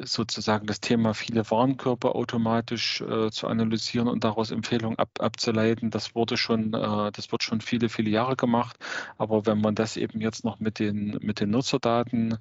sozusagen 0.00 0.66
das 0.66 0.80
Thema 0.80 1.14
viele 1.14 1.48
Warenkörper 1.50 2.14
automatisch 2.14 3.00
äh, 3.00 3.30
zu 3.30 3.46
analysieren 3.46 4.08
und 4.08 4.24
daraus 4.24 4.50
Empfehlungen 4.50 4.98
ab, 4.98 5.10
abzuleiten, 5.20 5.90
das 5.90 6.14
wurde 6.14 6.36
schon, 6.36 6.74
äh, 6.74 7.12
das 7.12 7.30
wird 7.30 7.42
schon 7.42 7.60
viele, 7.60 7.88
viele 7.88 8.10
Jahre 8.10 8.36
gemacht. 8.36 8.76
Aber 9.18 9.46
wenn 9.46 9.60
man 9.60 9.74
das 9.74 9.96
eben 9.96 10.20
jetzt 10.20 10.44
noch 10.44 10.58
mit 10.60 10.78
den, 10.78 11.18
mit 11.22 11.40
den 11.40 11.50
Nutzerdaten 11.50 12.38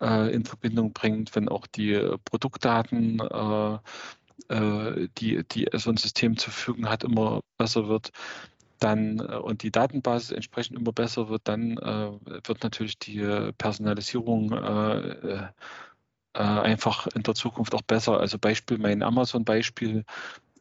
äh, 0.00 0.32
in 0.34 0.44
Verbindung 0.44 0.92
bringt, 0.92 1.34
wenn 1.36 1.48
auch 1.48 1.66
die 1.66 1.96
Produktdaten, 2.24 3.20
äh, 3.20 3.78
äh, 4.48 5.08
die, 5.18 5.44
die 5.44 5.68
so 5.74 5.90
ein 5.90 5.96
System 5.96 6.36
zur 6.36 6.52
Verfügung 6.52 6.88
hat, 6.88 7.04
immer 7.04 7.40
besser 7.56 7.88
wird, 7.88 8.10
dann 8.80 9.20
und 9.20 9.62
die 9.62 9.70
Datenbasis 9.70 10.32
entsprechend 10.32 10.76
immer 10.76 10.92
besser 10.92 11.28
wird, 11.28 11.42
dann 11.44 11.76
wird 11.76 12.62
natürlich 12.64 12.98
die 12.98 13.22
Personalisierung 13.56 14.50
äh, 16.34 16.38
einfach 16.38 17.06
in 17.08 17.22
der 17.22 17.34
Zukunft 17.34 17.74
auch 17.74 17.82
besser. 17.82 18.20
Also 18.20 18.38
Beispiel, 18.38 18.78
mein 18.78 19.02
Amazon-Beispiel, 19.02 20.04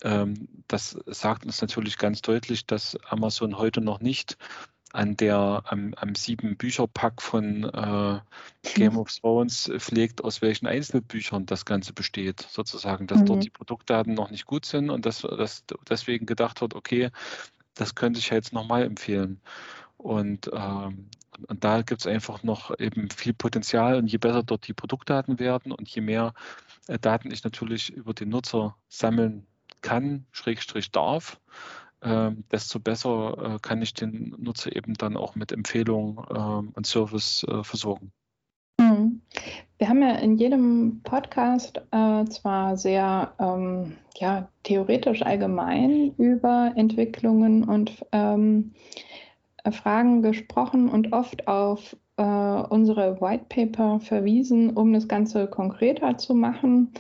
ähm, 0.04 0.48
das 0.68 0.98
sagt 1.06 1.46
uns 1.46 1.62
natürlich 1.62 1.98
ganz 1.98 2.22
deutlich, 2.22 2.66
dass 2.66 2.98
Amazon 3.10 3.58
heute 3.58 3.82
noch 3.82 4.00
nicht 4.00 4.38
an 4.94 5.18
der 5.18 5.64
am, 5.66 5.96
am 5.96 6.14
sieben 6.14 6.56
Bücherpack 6.56 7.22
von 7.22 7.64
äh, 7.64 8.20
Game 8.76 8.98
of 8.98 9.12
Thrones 9.12 9.72
pflegt, 9.80 10.24
aus 10.24 10.44
welchen 10.44 10.68
Einzelbüchern 10.68 11.48
das 11.48 11.66
Ganze 11.66 11.94
besteht, 11.94 12.48
sozusagen, 12.48 13.08
dass 13.08 13.22
mhm. 13.22 13.26
dort 13.26 13.44
die 13.44 13.50
Produktdaten 13.50 14.14
noch 14.14 14.30
nicht 14.30 14.46
gut 14.46 14.66
sind 14.66 14.92
und 14.92 15.08
dass, 15.08 15.22
dass 15.22 15.64
deswegen 15.90 16.28
gedacht 16.28 16.62
wird, 16.62 16.76
okay, 16.76 17.10
das 17.74 17.96
könnte 17.96 18.20
ich 18.20 18.30
jetzt 18.30 18.54
nochmal 18.54 18.84
empfehlen. 18.84 19.42
Und, 19.98 20.52
ähm, 20.54 21.10
und 21.48 21.64
da 21.64 21.82
gibt 21.82 22.02
es 22.02 22.08
einfach 22.08 22.44
noch 22.44 22.78
eben 22.80 23.10
viel 23.10 23.34
Potenzial. 23.34 23.98
Und 23.98 24.08
je 24.08 24.18
besser 24.18 24.44
dort 24.44 24.68
die 24.68 24.74
Produktdaten 24.74 25.40
werden 25.40 25.72
und 25.72 25.88
je 25.90 26.02
mehr 26.02 26.34
äh, 26.88 27.00
Daten 27.00 27.32
ich 27.32 27.44
natürlich 27.44 27.92
über 27.92 28.14
den 28.14 28.30
Nutzer 28.30 28.76
sammeln 28.90 29.46
kann, 29.82 30.26
Schrägstrich 30.32 30.92
darf, 30.92 31.40
äh, 32.02 32.32
desto 32.52 32.80
besser 32.80 33.56
äh, 33.56 33.60
kann 33.60 33.82
ich 33.82 33.94
den 33.94 34.36
Nutzer 34.38 34.76
eben 34.76 34.94
dann 34.94 35.18
auch 35.18 35.36
mit 35.36 35.52
Empfehlungen 35.52 36.18
ähm, 36.30 36.72
und 36.74 36.86
Service 36.86 37.46
äh, 37.50 37.64
versorgen. 37.64 38.12
Mhm. 38.80 39.22
Wir 39.78 39.90
haben 39.90 40.02
ja 40.02 40.16
in 40.16 40.38
jedem 40.38 41.02
Podcast 41.04 41.82
äh, 41.92 42.26
zwar 42.26 42.78
sehr 42.78 43.34
ähm, 43.40 43.98
ja, 44.18 44.48
theoretisch 44.64 45.22
allgemein 45.22 46.14
über 46.18 46.72
Entwicklungen 46.76 47.64
und 47.64 48.06
ähm, 48.12 48.74
äh, 48.74 49.23
Fragen 49.72 50.22
gesprochen 50.22 50.90
und 50.90 51.14
oft 51.14 51.48
auf 51.48 51.96
äh, 52.18 52.24
unsere 52.24 53.22
White 53.22 53.46
Paper 53.50 54.00
verwiesen, 54.00 54.72
um 54.76 54.94
das 54.94 55.08
Ganze 55.08 55.48
konkreter 55.48 56.18
zu 56.18 56.36
machen 56.36 56.92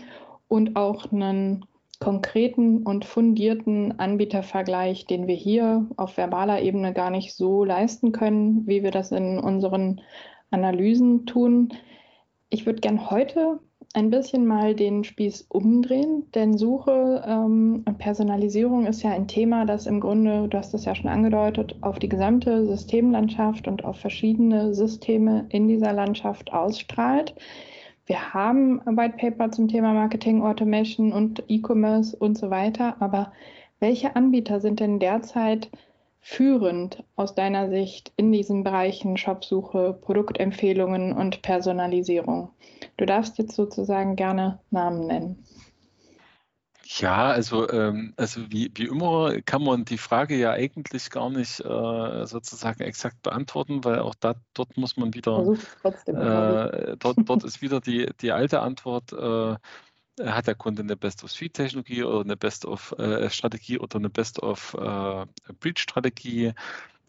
und 0.47 0.76
auch 0.76 1.12
einen 1.12 1.65
konkreten 1.99 2.84
und 2.84 3.06
fundierten 3.06 3.97
Anbietervergleich, 3.99 5.06
den 5.06 5.28
wir 5.28 5.36
hier 5.36 5.88
auf 5.95 6.17
verbaler 6.17 6.62
Ebene 6.62 6.93
gar 6.93 7.10
nicht 7.10 7.34
so 7.34 7.63
leisten 7.63 8.12
können, 8.12 8.67
wie 8.67 8.84
wir 8.84 8.91
das 8.91 9.12
in 9.12 9.39
unseren 9.39 10.02
Analysen 10.52 11.26
tun. 11.26 11.73
Ich 12.49 12.65
würde 12.65 12.82
gern 12.82 13.10
heute 13.10 13.60
ein 13.93 14.10
bisschen 14.10 14.47
mal 14.47 14.73
den 14.73 15.03
Spieß 15.03 15.45
umdrehen, 15.49 16.25
denn 16.34 16.58
Suche 16.58 17.23
ähm, 17.27 17.84
und 17.86 17.97
Personalisierung 17.99 18.88
ist 18.88 19.03
ja 19.03 19.12
ein 19.12 19.27
Thema, 19.27 19.65
das 19.65 19.86
im 19.86 19.99
Grunde, 19.99 20.47
du 20.47 20.58
hast 20.58 20.73
es 20.73 20.86
ja 20.86 20.95
schon 20.95 21.10
angedeutet, 21.10 21.75
auf 21.82 21.99
die 21.99 22.10
gesamte 22.10 22.65
Systemlandschaft 22.65 23.67
und 23.67 23.86
auf 23.86 23.99
verschiedene 23.99 24.73
Systeme 24.73 25.45
in 25.49 25.67
dieser 25.67 25.93
Landschaft 25.93 26.51
ausstrahlt. 26.51 27.36
Wir 28.08 28.34
haben 28.34 28.82
White 28.86 29.15
Paper 29.17 29.51
zum 29.51 29.67
Thema 29.67 29.93
Marketing, 29.93 30.41
Automation 30.41 31.13
und 31.13 31.43
E-Commerce 31.47 32.17
und 32.17 32.38
so 32.38 32.49
weiter, 32.49 32.95
aber 32.99 33.32
welche 33.79 34.15
Anbieter 34.15 34.60
sind 34.60 34.79
denn 34.79 34.99
derzeit 34.99 35.69
führend 36.19 37.03
aus 37.15 37.36
deiner 37.36 37.69
Sicht 37.69 38.12
in 38.17 38.32
diesen 38.32 38.63
Bereichen 38.63 39.17
Shopsuche, 39.17 39.97
Produktempfehlungen 40.01 41.13
und 41.13 41.43
Personalisierung? 41.43 42.49
Du 42.97 43.06
darfst 43.06 43.38
jetzt 43.38 43.56
sozusagen 43.56 44.15
gerne 44.15 44.60
Namen 44.69 45.08
nennen. 45.08 45.45
Ja, 46.86 47.27
also, 47.27 47.69
ähm, 47.69 48.13
also 48.17 48.51
wie, 48.51 48.69
wie 48.75 48.88
immer 48.88 49.41
kann 49.41 49.63
man 49.63 49.86
die 49.86 49.97
Frage 49.97 50.36
ja 50.36 50.51
eigentlich 50.51 51.10
gar 51.10 51.29
nicht 51.29 51.62
äh, 51.62 52.25
sozusagen 52.25 52.84
exakt 52.84 53.21
beantworten, 53.23 53.86
weil 53.86 53.99
auch 53.99 54.15
da, 54.15 54.36
dort 54.53 54.75
muss 54.77 54.97
man 54.97 55.13
wieder, 55.13 55.56
äh, 55.84 56.97
dort, 56.97 57.17
dort 57.25 57.45
ist 57.45 57.62
wieder 57.62 57.79
die, 57.79 58.10
die 58.19 58.34
alte 58.34 58.60
Antwort, 58.60 59.13
äh, 59.13 59.56
hat 60.21 60.45
der 60.45 60.53
Kunde 60.56 60.84
eine 60.84 60.95
Best-of-Suite-Technologie 60.95 62.03
oder 62.03 62.21
eine 62.21 62.38
Best-of-Strategie 62.38 63.79
oder 63.79 63.97
eine 63.97 64.12
Best-of-Breach-Strategie? 64.12 66.53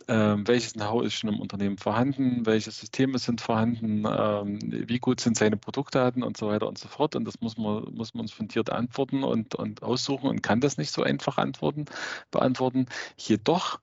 Ähm, 0.07 0.47
welches 0.47 0.75
Know-how 0.75 1.03
ist 1.05 1.15
schon 1.15 1.33
im 1.33 1.41
Unternehmen 1.41 1.79
vorhanden? 1.79 2.45
Welche 2.45 2.71
Systeme 2.71 3.19
sind 3.19 3.41
vorhanden? 3.41 4.05
Ähm, 4.07 4.59
wie 4.61 4.99
gut 4.99 5.21
sind 5.21 5.37
seine 5.37 5.57
Produktdaten 5.57 6.23
und 6.23 6.37
so 6.37 6.49
weiter 6.49 6.69
und 6.69 6.77
so 6.79 6.89
fort? 6.89 7.17
Und 7.17 7.25
das 7.25 7.41
muss 7.41 7.57
man, 7.57 7.85
muss 7.95 8.13
man 8.13 8.23
uns 8.23 8.33
fundiert 8.33 8.71
antworten 8.71 9.25
und, 9.25 9.55
und 9.55 9.83
aussuchen 9.83 10.29
und 10.29 10.43
kann 10.43 10.61
das 10.61 10.77
nicht 10.77 10.93
so 10.93 11.03
einfach 11.03 11.39
antworten, 11.39 11.87
beantworten. 12.31 12.87
Jedoch 13.17 13.81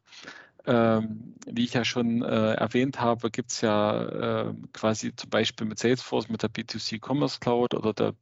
ähm, 0.65 1.33
wie 1.47 1.63
ich 1.63 1.73
ja 1.73 1.83
schon 1.83 2.21
äh, 2.21 2.53
erwähnt 2.53 3.01
habe, 3.01 3.31
gibt 3.31 3.51
es 3.51 3.61
ja 3.61 4.49
äh, 4.49 4.53
quasi 4.73 5.15
zum 5.15 5.29
Beispiel 5.29 5.65
mit 5.65 5.79
Salesforce, 5.79 6.29
mit 6.29 6.43
der 6.43 6.51
B2C 6.51 6.99
Commerce 7.03 7.39
Cloud 7.39 7.73
oder 7.73 7.93
der 7.93 8.13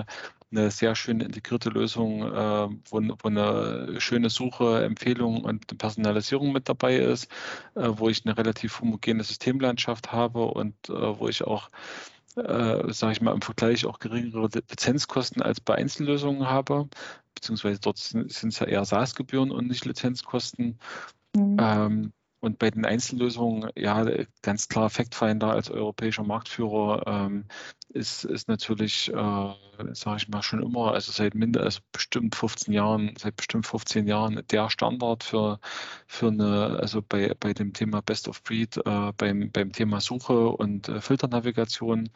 äh, 0.00 0.04
eine 0.50 0.70
sehr 0.70 0.94
schöne 0.94 1.24
integrierte 1.24 1.70
Lösung, 1.70 2.22
äh, 2.22 2.68
wo, 2.90 3.00
wo, 3.00 3.28
eine 3.28 4.00
schöne 4.00 4.30
Suche, 4.30 4.84
Empfehlung 4.84 5.44
und 5.44 5.78
Personalisierung 5.78 6.52
mit 6.52 6.68
dabei 6.68 6.96
ist, 6.96 7.30
äh, 7.74 7.88
wo 7.88 8.08
ich 8.08 8.24
eine 8.24 8.36
relativ 8.36 8.80
homogene 8.80 9.22
Systemlandschaft 9.24 10.12
habe 10.12 10.44
und 10.46 10.74
äh, 10.88 11.18
wo 11.18 11.28
ich 11.28 11.44
auch 11.44 11.70
äh, 12.36 12.92
sage 12.92 13.12
ich 13.12 13.20
mal, 13.20 13.34
im 13.34 13.42
Vergleich 13.42 13.86
auch 13.86 13.98
geringere 13.98 14.48
Lizenzkosten 14.52 15.42
als 15.42 15.60
bei 15.60 15.74
Einzellösungen 15.74 16.48
habe, 16.48 16.88
beziehungsweise 17.34 17.80
dort 17.80 17.98
sind 17.98 18.30
es 18.30 18.58
ja 18.58 18.66
eher 18.66 18.84
SaaS-Gebühren 18.84 19.50
und 19.50 19.66
nicht 19.66 19.84
Lizenzkosten. 19.84 20.78
Mhm. 21.34 21.56
Ähm, 21.60 22.12
und 22.40 22.58
bei 22.58 22.70
den 22.70 22.86
Einzellösungen, 22.86 23.70
ja, 23.76 24.06
ganz 24.42 24.68
klar, 24.68 24.88
FactFinder 24.88 25.50
als 25.50 25.70
europäischer 25.70 26.24
Marktführer 26.24 27.02
ähm, 27.06 27.44
ist, 27.90 28.24
ist 28.24 28.48
natürlich, 28.48 29.12
äh, 29.12 29.54
sage 29.92 30.16
ich 30.16 30.28
mal, 30.28 30.42
schon 30.42 30.62
immer, 30.62 30.92
also 30.92 31.12
seit 31.12 31.34
mindestens 31.34 31.76
also 31.76 31.80
bestimmt 31.92 32.34
15 32.34 32.72
Jahren, 32.72 33.14
seit 33.18 33.36
bestimmt 33.36 33.66
15 33.66 34.06
Jahren 34.06 34.42
der 34.50 34.70
Standard 34.70 35.22
für, 35.22 35.60
für 36.06 36.28
eine, 36.28 36.78
also 36.80 37.02
bei, 37.02 37.34
bei 37.38 37.52
dem 37.52 37.74
Thema 37.74 38.00
Best 38.00 38.26
of 38.26 38.42
Breed, 38.42 38.78
äh, 38.78 39.12
beim, 39.16 39.50
beim 39.52 39.72
Thema 39.72 40.00
Suche 40.00 40.48
und 40.48 40.88
äh, 40.88 41.00
Filternavigation. 41.02 42.08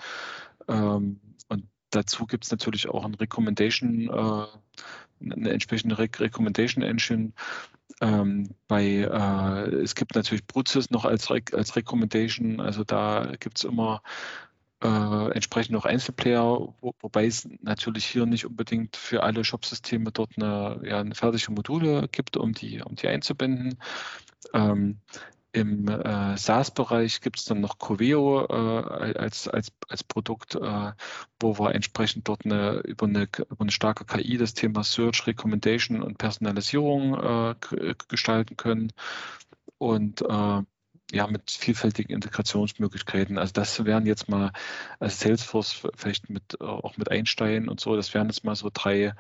Ähm, 0.69 1.21
und 1.49 1.69
dazu 1.91 2.27
gibt 2.27 2.45
es 2.45 2.51
natürlich 2.51 2.89
auch 2.89 3.05
ein 3.05 3.15
Recommendation, 3.15 4.09
äh, 4.09 4.47
eine 5.33 5.51
entsprechende 5.51 5.99
Re 5.99 6.09
Recommendation 6.19 6.83
Engine, 6.83 7.33
ähm, 8.01 8.51
bei, 8.69 8.85
äh, 8.85 9.75
es 9.77 9.95
gibt 9.95 10.15
natürlich 10.15 10.47
Brutsys 10.47 10.91
noch 10.91 11.05
als, 11.05 11.31
Re 11.31 11.43
als 11.53 11.77
Recommendation, 11.77 12.61
also 12.61 12.85
da 12.85 13.33
gibt 13.39 13.59
es 13.59 13.65
immer 13.65 14.03
äh, 14.83 15.31
entsprechend 15.33 15.73
noch 15.73 15.85
Einzelplayer, 15.85 16.75
wo, 16.81 16.95
wobei 17.01 17.27
es 17.27 17.49
natürlich 17.63 18.05
hier 18.05 18.27
nicht 18.27 18.47
unbedingt 18.47 18.97
für 18.97 19.23
alle 19.23 19.45
Shop-Systeme 19.45 20.13
dort 20.13 20.33
eine, 20.37 20.81
ja, 20.85 21.01
eine 21.01 21.15
fertige 21.15 21.53
Module 21.53 22.09
gibt, 22.09 22.37
um 22.37 22.53
die, 22.53 22.83
um 22.83 22.95
die 22.95 23.09
einzubinden. 23.09 23.79
Ähm, 24.53 24.99
Im 25.55 25.87
äh, 25.87 26.37
SaaS-Bereich 26.37 27.21
gibt 27.21 27.39
es 27.39 27.45
dann 27.45 27.61
noch 27.61 27.79
Coveo 27.79 28.45
äh, 28.45 29.17
als, 29.17 29.47
als, 29.47 29.71
als 29.89 30.03
Produkt, 30.03 30.57
äh, 30.57 30.93
wo 31.39 31.59
wir 31.61 31.73
entsprechend 31.77 32.27
dort 32.27 32.45
eine, 32.45 32.81
über, 32.81 33.07
eine, 33.07 33.29
über 33.39 33.61
eine 33.61 33.71
starke 33.71 34.05
KI 34.05 34.37
das 34.37 34.55
Thema 34.55 34.83
Search, 34.83 35.29
Recommendation 35.29 36.03
und 36.03 36.19
Personalisierung 36.19 37.15
äh, 37.15 37.95
gestalten 38.09 38.57
können. 38.57 38.93
Und 39.79 40.23
äh, 40.23 40.63
ja, 41.13 41.27
mit 41.29 41.53
vielfältigen 41.53 42.13
Integrationsmöglichkeiten. 42.13 43.39
Also 43.39 43.53
das 43.53 43.85
wären 43.85 44.07
jetzt 44.07 44.29
mal 44.29 44.51
als 44.99 45.21
Salesforce 45.21 45.87
vielleicht 45.95 46.31
mit 46.31 46.61
auch 46.61 46.97
mit 46.97 47.13
Einstein 47.13 47.69
und 47.69 47.79
so, 47.79 47.95
das 47.95 48.13
wären 48.13 48.27
jetzt 48.27 48.43
mal 48.43 48.57
so 48.57 48.71
drei 48.73 49.15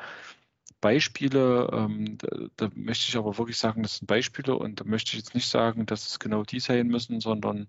Beispiele. 0.85 1.71
Ähm, 1.73 2.19
da, 2.19 2.29
da, 2.57 2.71
möchte 2.75 3.07
ich 3.09 3.17
aber 3.17 3.39
wirklich 3.39 3.57
sagen, 3.57 3.83
das 3.83 3.97
sind 3.97 4.07
Beispiele 4.07 4.55
und 4.55 4.81
da 4.81 4.85
möchte 4.85 5.13
ich 5.13 5.19
jetzt 5.19 5.35
nicht 5.35 5.49
sagen, 5.49 5.87
dass 5.87 6.07
es 6.07 6.19
genau 6.19 6.43
die 6.43 6.61
sein 6.61 6.89
müssen, 6.89 7.21
sondern 7.21 7.69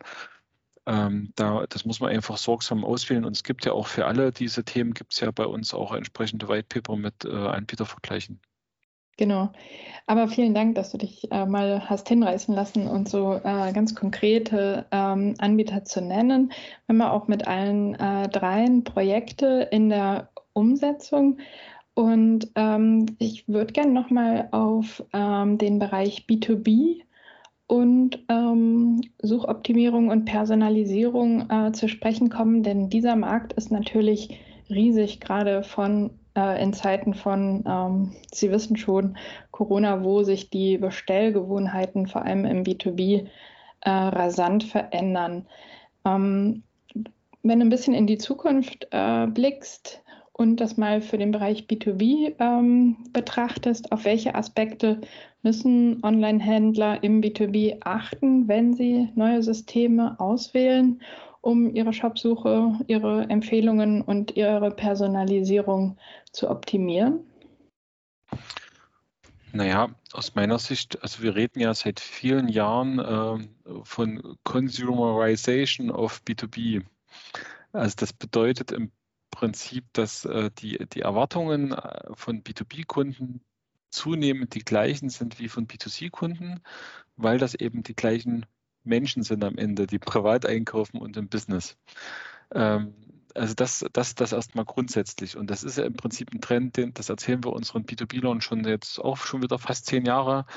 ähm, 0.85 1.31
da, 1.37 1.65
das 1.69 1.85
muss 1.85 2.01
man 2.01 2.11
einfach 2.11 2.35
sorgsam 2.35 2.83
auswählen. 2.83 3.23
Und 3.23 3.37
es 3.37 3.43
gibt 3.45 3.65
ja 3.65 3.71
auch 3.71 3.87
für 3.87 4.05
alle 4.05 4.33
diese 4.33 4.65
Themen, 4.65 4.93
gibt 4.93 5.13
es 5.13 5.21
ja 5.21 5.31
bei 5.31 5.45
uns 5.45 5.73
auch 5.73 5.93
entsprechende 5.93 6.49
White 6.49 6.67
Paper 6.67 6.97
mit 6.97 7.23
äh, 7.23 7.29
Anbietervergleichen. 7.29 8.41
Genau. 9.17 9.53
Aber 10.07 10.27
vielen 10.27 10.53
Dank, 10.53 10.75
dass 10.75 10.91
du 10.91 10.97
dich 10.97 11.31
äh, 11.31 11.45
mal 11.45 11.89
hast 11.89 12.09
hinreißen 12.09 12.53
lassen 12.53 12.85
und 12.87 13.07
so 13.07 13.35
äh, 13.35 13.71
ganz 13.71 13.95
konkrete 13.95 14.87
ähm, 14.91 15.35
Anbieter 15.37 15.85
zu 15.85 16.01
nennen. 16.01 16.51
Wir 16.85 16.99
haben 16.99 17.01
auch 17.01 17.29
mit 17.29 17.47
allen 17.47 17.95
äh, 17.95 18.27
dreien 18.27 18.83
Projekte 18.83 19.69
in 19.71 19.87
der 19.87 20.27
Umsetzung. 20.51 21.39
Und 21.95 22.51
ähm, 22.55 23.05
ich 23.19 23.47
würde 23.47 23.71
gerne 23.73 23.93
nochmal 23.93 24.49
auf 24.51 25.03
ähm, 25.13 25.57
den 25.57 25.79
Bereich 25.79 26.25
B2B 26.29 27.01
und 27.67 28.19
ähm, 28.27 29.01
Suchoptimierung 29.21 30.09
und 30.09 30.25
Personalisierung 30.25 31.49
äh, 31.49 31.71
zu 31.71 31.87
sprechen 31.87 32.29
kommen, 32.29 32.63
denn 32.63 32.89
dieser 32.89 33.15
Markt 33.15 33.53
ist 33.53 33.71
natürlich 33.71 34.37
riesig, 34.69 35.19
gerade 35.21 35.63
von 35.63 36.11
äh, 36.35 36.61
in 36.61 36.73
Zeiten 36.73 37.13
von, 37.13 37.63
ähm, 37.65 38.11
Sie 38.31 38.51
wissen 38.51 38.75
schon, 38.75 39.17
Corona, 39.51 40.03
wo 40.03 40.23
sich 40.23 40.49
die 40.49 40.77
Bestellgewohnheiten 40.77 42.07
vor 42.07 42.23
allem 42.23 42.45
im 42.45 42.63
B2B 42.63 43.27
äh, 43.81 43.89
rasant 43.89 44.65
verändern. 44.65 45.47
Ähm, 46.05 46.63
wenn 47.41 47.59
du 47.59 47.65
ein 47.65 47.69
bisschen 47.69 47.93
in 47.93 48.07
die 48.07 48.17
Zukunft 48.17 48.87
äh, 48.91 49.27
blickst 49.27 50.03
und 50.37 50.57
das 50.57 50.75
mal 50.75 51.01
für 51.01 51.17
den 51.17 51.31
Bereich 51.31 51.63
B2B 51.63 52.35
ähm, 52.39 52.97
betrachtest, 53.13 53.93
auf 53.93 54.03
welche 54.03 54.35
Aspekte 54.35 54.99
müssen 55.43 56.03
Online-Händler 56.03 57.01
im 57.03 57.21
B2B 57.21 57.77
achten, 57.81 58.47
wenn 58.49 58.73
sie 58.73 59.07
neue 59.15 59.41
Systeme 59.41 60.19
auswählen 60.19 61.01
um 61.39 61.73
ihre 61.73 61.93
Shopsuche, 61.93 62.79
ihre 62.87 63.29
Empfehlungen 63.29 64.01
und 64.01 64.35
ihre 64.35 64.71
Personalisierung 64.71 65.95
zu 66.31 66.49
optimieren? 66.49 67.19
Naja, 69.53 69.89
aus 70.11 70.33
meiner 70.33 70.57
Sicht, 70.59 71.01
also 71.03 71.21
wir 71.21 71.35
reden 71.35 71.59
ja 71.59 71.73
seit 71.73 71.99
vielen 71.99 72.49
Jahren 72.49 72.99
äh, 72.99 73.83
von 73.83 74.35
Consumerization 74.43 75.91
of 75.91 76.19
B2B. 76.27 76.83
Also 77.71 77.95
das 77.99 78.11
bedeutet 78.11 78.71
im 78.71 78.91
Prinzip, 79.45 79.85
dass 79.93 80.25
äh, 80.25 80.49
die, 80.57 80.79
die 80.91 81.01
Erwartungen 81.01 81.71
äh, 81.71 82.15
von 82.15 82.41
B2B-Kunden 82.41 83.41
zunehmend 83.91 84.55
die 84.55 84.65
gleichen 84.65 85.09
sind 85.09 85.37
wie 85.37 85.49
von 85.49 85.67
B2C-Kunden, 85.67 86.61
weil 87.15 87.37
das 87.37 87.53
eben 87.53 87.83
die 87.83 87.95
gleichen 87.95 88.47
Menschen 88.83 89.21
sind 89.21 89.43
am 89.43 89.59
Ende, 89.59 89.85
die 89.85 89.99
privat 89.99 90.47
einkaufen 90.47 90.97
und 90.97 91.15
im 91.15 91.29
Business. 91.29 91.77
Ähm, 92.55 92.95
also 93.35 93.53
das, 93.53 93.85
das, 93.93 94.15
das 94.15 94.31
erstmal 94.31 94.65
grundsätzlich. 94.65 95.37
Und 95.37 95.51
das 95.51 95.63
ist 95.63 95.77
ja 95.77 95.85
im 95.85 95.93
Prinzip 95.93 96.33
ein 96.33 96.41
Trend, 96.41 96.77
den, 96.77 96.95
das 96.95 97.09
erzählen 97.09 97.43
wir 97.43 97.53
unseren 97.53 97.85
B2B-Lern 97.85 98.41
schon 98.41 98.65
jetzt 98.65 98.97
auch 98.97 99.17
schon 99.17 99.43
wieder 99.43 99.59
fast 99.59 99.85
zehn 99.85 100.07
Jahre. 100.07 100.47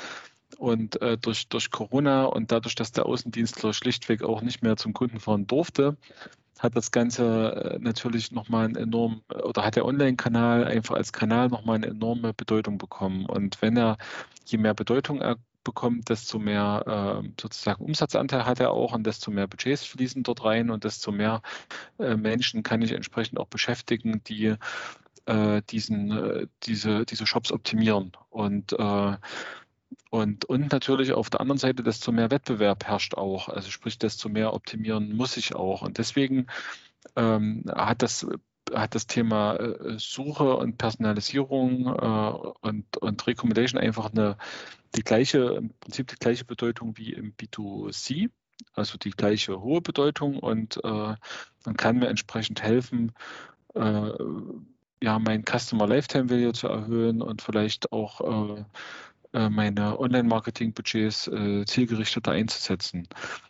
Und 0.57 1.03
äh, 1.03 1.19
durch, 1.19 1.49
durch 1.49 1.71
Corona 1.71 2.25
und 2.25 2.53
dadurch, 2.53 2.75
dass 2.75 2.93
der 2.93 3.05
Außendienstler 3.05 3.75
schlichtweg 3.75 4.23
auch 4.23 4.41
nicht 4.41 4.63
mehr 4.63 4.79
zum 4.79 4.95
Kunden 4.95 5.21
fahren 5.21 5.47
durfte, 5.47 5.99
hat 6.59 6.77
das 6.77 6.91
Ganze 6.91 7.77
äh, 7.77 7.79
natürlich 7.81 8.33
nochmal 8.33 8.67
einen 8.67 8.77
enorm, 8.77 9.23
oder 9.29 9.65
hat 9.65 9.77
der 9.77 9.85
Online-Kanal 9.85 10.65
einfach 10.65 10.97
als 10.97 11.13
Kanal 11.13 11.49
nochmal 11.49 11.77
eine 11.77 11.89
enorme 11.89 12.35
Bedeutung 12.35 12.79
bekommen. 12.79 13.27
Und 13.27 13.61
wenn 13.63 13.77
er, 13.77 13.97
je 14.47 14.59
mehr 14.59 14.75
Bedeutung 14.75 15.21
er 15.21 15.37
bekommt, 15.65 16.09
desto 16.09 16.39
mehr 16.39 17.23
äh, 17.25 17.29
sozusagen 17.41 17.85
Umsatzanteil 17.85 18.47
hat 18.47 18.61
er 18.61 18.71
auch 18.71 18.93
und 18.95 19.07
desto 19.07 19.31
mehr 19.31 19.47
Budgets 19.47 19.85
fließen 19.85 20.23
dort 20.23 20.45
rein 20.45 20.71
und 20.71 20.85
desto 20.85 21.13
mehr 21.13 21.43
äh, 21.99 22.17
Menschen 22.17 22.63
kann 22.63 22.83
ich 22.83 22.93
entsprechend 22.93 23.39
auch 23.39 23.49
beschäftigen, 23.49 24.23
die 24.25 24.55
äh, 25.27 25.63
diesen, 25.69 26.11
äh, 26.11 26.47
diese, 26.63 27.05
diese 27.05 27.27
Shops 27.27 27.53
optimieren. 27.53 28.13
Und 28.31 28.73
äh, 28.73 29.17
und, 30.11 30.45
und 30.47 30.73
natürlich 30.73 31.13
auf 31.13 31.31
der 31.31 31.41
anderen 31.41 31.59
Seite, 31.59 31.83
desto 31.83 32.13
mehr 32.13 32.31
Wettbewerb 32.31 32.85
herrscht 32.85 33.15
auch. 33.15 33.49
Also 33.49 33.71
sprich, 33.71 33.99
desto 33.99 34.29
mehr 34.29 34.55
optimieren 34.55 35.17
muss 35.17 35.37
ich 35.37 35.55
auch. 35.55 35.83
Und 35.83 35.99
deswegen 35.99 36.47
ähm, 37.17 37.65
hat 37.75 38.03
das 38.03 38.27
hat 38.75 38.95
das 38.95 39.07
Thema 39.07 39.57
äh, 39.57 39.99
Suche 39.99 40.57
und 40.57 40.79
Personalisierung 40.79 41.87
äh, 41.87 42.67
und, 42.67 42.97
und 42.99 43.27
Recommendation 43.27 43.81
einfach 43.81 44.11
eine, 44.11 44.37
die 44.95 45.03
gleiche, 45.03 45.39
im 45.39 45.71
Prinzip 45.81 46.09
die 46.09 46.17
gleiche 46.17 46.45
Bedeutung 46.45 46.97
wie 46.97 47.13
im 47.13 47.35
B2C, 47.35 48.31
also 48.75 48.99
die 48.99 49.11
gleiche 49.11 49.61
hohe 49.61 49.81
Bedeutung 49.81 50.39
und 50.39 50.79
äh, 50.85 51.15
man 51.65 51.77
kann 51.77 51.99
mir 51.99 52.09
entsprechend 52.09 52.63
helfen, 52.63 53.13
äh, 53.75 54.11
ja, 55.01 55.19
mein 55.19 55.45
Customer 55.45 55.87
Lifetime 55.87 56.29
Value 56.29 56.53
zu 56.53 56.67
erhöhen 56.67 57.23
und 57.23 57.41
vielleicht 57.43 57.93
auch 57.93 58.59
äh, 58.59 58.65
meine 59.33 59.99
Online-Marketing-Budgets 59.99 61.29
äh, 61.29 61.65
zielgerichteter 61.67 62.33
einzusetzen. 62.33 63.09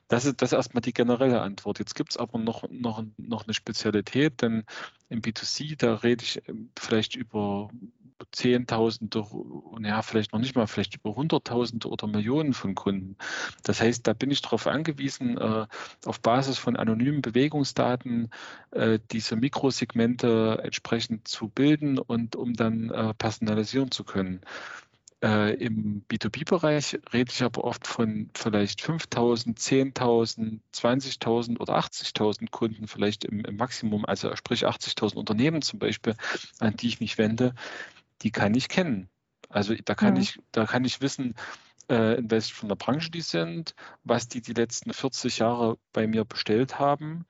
Das 0.08 0.24
ist, 0.24 0.42
das 0.42 0.52
ist 0.52 0.56
erstmal 0.56 0.80
die 0.80 0.92
generelle 0.92 1.40
Antwort. 1.40 1.78
Jetzt 1.78 1.94
gibt 1.94 2.12
es 2.12 2.16
aber 2.16 2.38
noch, 2.38 2.64
noch, 2.70 3.04
noch 3.16 3.44
eine 3.44 3.54
Spezialität, 3.54 4.42
denn 4.42 4.64
im 5.08 5.20
B2C, 5.20 5.76
da 5.78 5.94
rede 5.96 6.24
ich 6.24 6.42
ähm, 6.48 6.70
vielleicht 6.78 7.14
über 7.14 7.70
Zehntausende, 8.32 9.24
ja, 9.82 10.02
vielleicht 10.02 10.32
noch 10.32 10.40
nicht 10.40 10.56
mal, 10.56 10.66
vielleicht 10.66 10.96
über 10.96 11.14
Hunderttausende 11.14 11.88
oder 11.88 12.06
Millionen 12.06 12.52
von 12.52 12.74
Kunden. 12.74 13.16
Das 13.62 13.80
heißt, 13.80 14.06
da 14.06 14.12
bin 14.12 14.30
ich 14.30 14.42
darauf 14.42 14.66
angewiesen, 14.66 15.38
äh, 15.38 15.66
auf 16.04 16.20
Basis 16.20 16.58
von 16.58 16.76
anonymen 16.76 17.22
Bewegungsdaten 17.22 18.30
äh, 18.72 18.98
diese 19.12 19.36
Mikrosegmente 19.36 20.60
entsprechend 20.62 21.28
zu 21.28 21.48
bilden 21.48 21.98
und 21.98 22.34
um 22.34 22.54
dann 22.54 22.90
äh, 22.90 23.14
personalisieren 23.14 23.90
zu 23.90 24.04
können. 24.04 24.40
Äh, 25.20 25.54
Im 25.54 26.04
B2B-Bereich 26.08 27.00
rede 27.12 27.32
ich 27.32 27.42
aber 27.42 27.64
oft 27.64 27.88
von 27.88 28.30
vielleicht 28.34 28.80
5.000, 28.80 29.56
10.000, 29.56 30.60
20.000 30.72 31.58
oder 31.58 31.76
80.000 31.76 32.50
Kunden, 32.50 32.86
vielleicht 32.86 33.24
im, 33.24 33.44
im 33.44 33.56
Maximum, 33.56 34.04
also 34.04 34.34
sprich 34.36 34.64
80.000 34.64 35.16
Unternehmen 35.16 35.60
zum 35.62 35.80
Beispiel, 35.80 36.14
an 36.60 36.76
die 36.76 36.86
ich 36.86 37.00
mich 37.00 37.18
wende, 37.18 37.54
die 38.22 38.30
kann 38.30 38.54
ich 38.54 38.68
kennen. 38.68 39.08
Also 39.48 39.74
da 39.84 39.94
kann 39.96 40.14
ja. 40.14 40.22
ich, 40.22 40.38
da 40.52 40.66
kann 40.66 40.84
ich 40.84 41.00
wissen, 41.00 41.34
äh, 41.90 42.18
in 42.18 42.30
welcher 42.30 42.54
von 42.54 42.68
der 42.68 42.76
Branche 42.76 43.10
die 43.10 43.20
sind, 43.20 43.74
was 44.04 44.28
die 44.28 44.40
die 44.40 44.52
letzten 44.52 44.92
40 44.92 45.38
Jahre 45.38 45.78
bei 45.92 46.06
mir 46.06 46.24
bestellt 46.24 46.78
haben, 46.78 47.26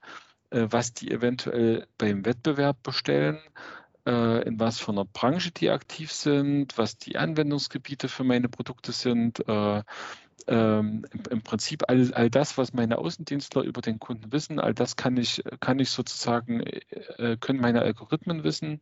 äh, 0.51 0.67
was 0.69 0.93
die 0.93 1.09
eventuell 1.09 1.87
beim 1.97 2.25
Wettbewerb 2.25 2.83
bestellen, 2.83 3.39
in 4.09 4.59
was 4.59 4.79
für 4.79 4.91
einer 4.91 5.05
Branche 5.05 5.51
die 5.51 5.69
aktiv 5.69 6.11
sind, 6.11 6.77
was 6.77 6.97
die 6.97 7.17
Anwendungsgebiete 7.17 8.07
für 8.07 8.23
meine 8.23 8.49
Produkte 8.49 8.91
sind. 8.91 9.47
Äh, 9.47 9.83
ähm, 10.47 11.05
im, 11.29 11.41
Prinzip 11.43 11.83
all, 11.87 12.11
all 12.13 12.29
das, 12.29 12.57
was 12.57 12.73
meine 12.73 12.97
Außendienstler 12.97 13.61
über 13.61 13.81
den 13.81 13.99
Kunden 13.99 14.31
wissen, 14.31 14.59
all 14.59 14.73
das 14.73 14.95
kann 14.95 15.15
ich, 15.17 15.43
kann 15.59 15.79
ich 15.79 15.91
sozusagen, 15.91 16.61
äh, 16.61 17.37
können 17.39 17.59
meine 17.59 17.81
Algorithmen 17.81 18.43
wissen. 18.43 18.79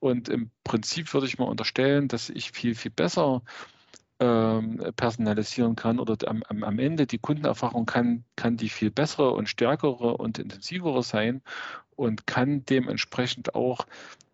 Und 0.00 0.28
im 0.28 0.50
Prinzip 0.64 1.12
würde 1.14 1.26
ich 1.26 1.38
mal 1.38 1.44
unterstellen, 1.44 2.08
dass 2.08 2.30
ich 2.30 2.50
viel, 2.52 2.74
viel 2.74 2.90
besser 2.90 3.42
ähm, 4.20 4.82
personalisieren 4.96 5.76
kann 5.76 6.00
oder 6.00 6.16
am, 6.28 6.42
am, 6.48 6.78
Ende 6.78 7.06
die 7.06 7.18
Kundenerfahrung 7.18 7.86
kann, 7.86 8.24
kann 8.34 8.56
die 8.56 8.68
viel 8.68 8.90
bessere 8.90 9.30
und 9.30 9.48
stärkere 9.48 10.16
und 10.16 10.38
intensivere 10.38 11.02
sein 11.04 11.42
und 11.94 12.26
kann 12.26 12.64
dementsprechend 12.64 13.54
auch 13.54 13.86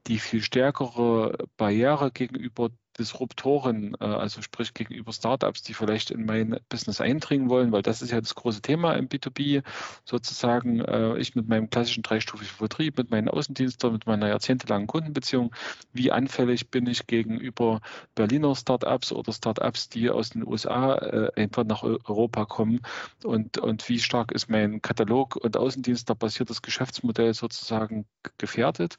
die 0.07 0.19
viel 0.19 0.43
stärkere 0.43 1.37
Barriere 1.57 2.11
gegenüber 2.11 2.71
Disruptoren, 2.99 3.97
äh, 4.01 4.05
also 4.05 4.43
sprich 4.43 4.75
gegenüber 4.75 5.13
Startups, 5.13 5.63
die 5.63 5.75
vielleicht 5.75 6.11
in 6.11 6.25
mein 6.25 6.59
Business 6.69 7.01
eindringen 7.01 7.49
wollen, 7.49 7.73
weil 7.73 7.83
das 7.83 8.03
ist 8.03 8.11
ja 8.11 8.21
das 8.21 8.35
große 8.35 8.63
Thema 8.63 8.95
im 8.95 9.09
B2B, 9.09 9.63
sozusagen 10.05 10.81
äh, 10.81 11.19
ich 11.19 11.35
mit 11.35 11.49
meinem 11.49 11.71
klassischen 11.71 12.03
dreistufigen 12.03 12.55
Vertrieb, 12.55 12.97
mit 12.99 13.11
meinen 13.11 13.29
Außendiensten, 13.29 13.93
mit 13.93 14.07
meiner 14.07 14.29
jahrzehntelangen 14.29 14.87
Kundenbeziehung, 14.87 15.55
wie 15.93 16.13
anfällig 16.13 16.71
bin 16.71 16.87
ich 16.87 17.07
gegenüber 17.07 17.81
Berliner 18.15 18.55
Startups 18.55 19.13
oder 19.13 19.33
Startups, 19.33 19.89
die 19.89 20.11
aus 20.11 20.31
den 20.31 20.47
USA 20.47 20.95
äh, 20.95 21.33
einfach 21.37 21.65
nach 21.65 21.83
Europa 21.83 22.45
kommen 22.45 22.81
und, 23.25 23.59
und 23.59 23.89
wie 23.89 23.99
stark 23.99 24.33
ist 24.33 24.49
mein 24.49 24.83
Katalog 24.83 25.37
und 25.37 25.57
Außendienst 25.57 26.05
basiertes 26.19 26.63
Geschäftsmodell 26.63 27.35
sozusagen 27.35 28.07
gefährdet. 28.39 28.99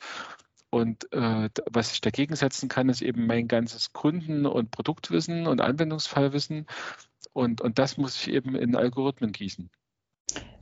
Und 0.75 1.09
äh, 1.13 1.47
was 1.71 1.93
ich 1.93 2.01
dagegen 2.01 2.35
setzen 2.35 2.67
kann, 2.67 2.89
ist 2.89 3.01
eben 3.01 3.27
mein 3.27 3.47
ganzes 3.47 3.93
Kunden- 3.93 4.45
und 4.45 4.71
Produktwissen 4.71 5.47
und 5.47 5.61
Anwendungsfallwissen. 5.61 6.65
Und, 7.31 7.61
und 7.61 7.79
das 7.79 7.95
muss 7.97 8.17
ich 8.17 8.33
eben 8.33 8.57
in 8.57 8.75
Algorithmen 8.75 9.31
gießen. 9.31 9.69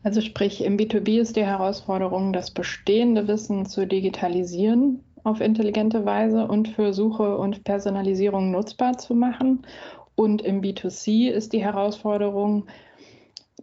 Also 0.03 0.21
sprich, 0.21 0.63
im 0.63 0.77
B2B 0.77 1.19
ist 1.19 1.35
die 1.35 1.43
Herausforderung, 1.43 2.31
das 2.31 2.51
bestehende 2.51 3.27
Wissen 3.27 3.65
zu 3.65 3.87
digitalisieren 3.87 5.03
auf 5.23 5.41
intelligente 5.41 6.05
Weise 6.05 6.45
und 6.45 6.67
für 6.67 6.93
Suche 6.93 7.35
und 7.35 7.63
Personalisierung 7.63 8.51
nutzbar 8.51 8.99
zu 8.99 9.15
machen. 9.15 9.65
Und 10.13 10.43
im 10.43 10.61
B2C 10.61 11.31
ist 11.31 11.53
die 11.53 11.63
Herausforderung, 11.63 12.67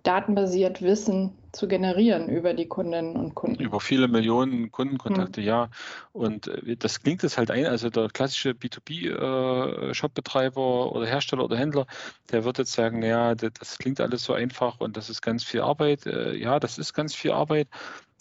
datenbasiert 0.03 0.83
Wissen 0.83 1.31
zu 1.53 1.69
generieren 1.69 2.29
über 2.29 2.55
die 2.55 2.67
Kundinnen 2.67 3.17
und 3.17 3.35
Kunden. 3.35 3.63
Über 3.63 3.81
viele 3.81 4.09
Millionen 4.09 4.71
Kundenkontakte, 4.71 5.41
hm. 5.41 5.47
ja. 5.47 5.71
Und 6.13 6.49
äh, 6.49 6.77
das 6.77 7.03
klingt 7.03 7.25
es 7.25 7.39
halt 7.39 7.51
ein. 7.51 7.65
Also 7.67 7.89
der 7.91 8.09
klassische 8.09 8.51
B2B-Shopbetreiber 8.51 10.61
äh, 10.61 10.91
oder 10.91 11.07
Hersteller 11.07 11.45
oder 11.45 11.57
Händler, 11.57 11.87
der 12.31 12.45
wird 12.45 12.59
jetzt 12.59 12.73
sagen, 12.73 13.03
ja, 13.03 13.35
das 13.35 13.79
klingt 13.79 14.01
alles 14.01 14.23
so 14.25 14.33
einfach 14.33 14.81
und 14.81 14.97
das 14.97 15.11
ist 15.11 15.23
ganz 15.23 15.45
viel 15.45 15.61
Arbeit. 15.61 16.07
Äh, 16.07 16.37
ja, 16.37 16.61
das 16.61 16.79
ist 16.79 16.95
ganz 16.95 17.15
viel 17.15 17.33
Arbeit. 17.33 17.69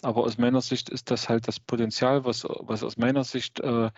Aber 0.02 0.24
aus 0.24 0.38
meiner 0.38 0.62
Sicht 0.62 0.88
ist 0.88 1.10
das 1.10 1.28
halt 1.28 1.46
das 1.46 1.60
Potenzial, 1.60 2.24
was, 2.24 2.46
was 2.48 2.82
aus 2.82 2.96
meiner 2.96 3.24
Sicht 3.24 3.60
äh, 3.60 3.90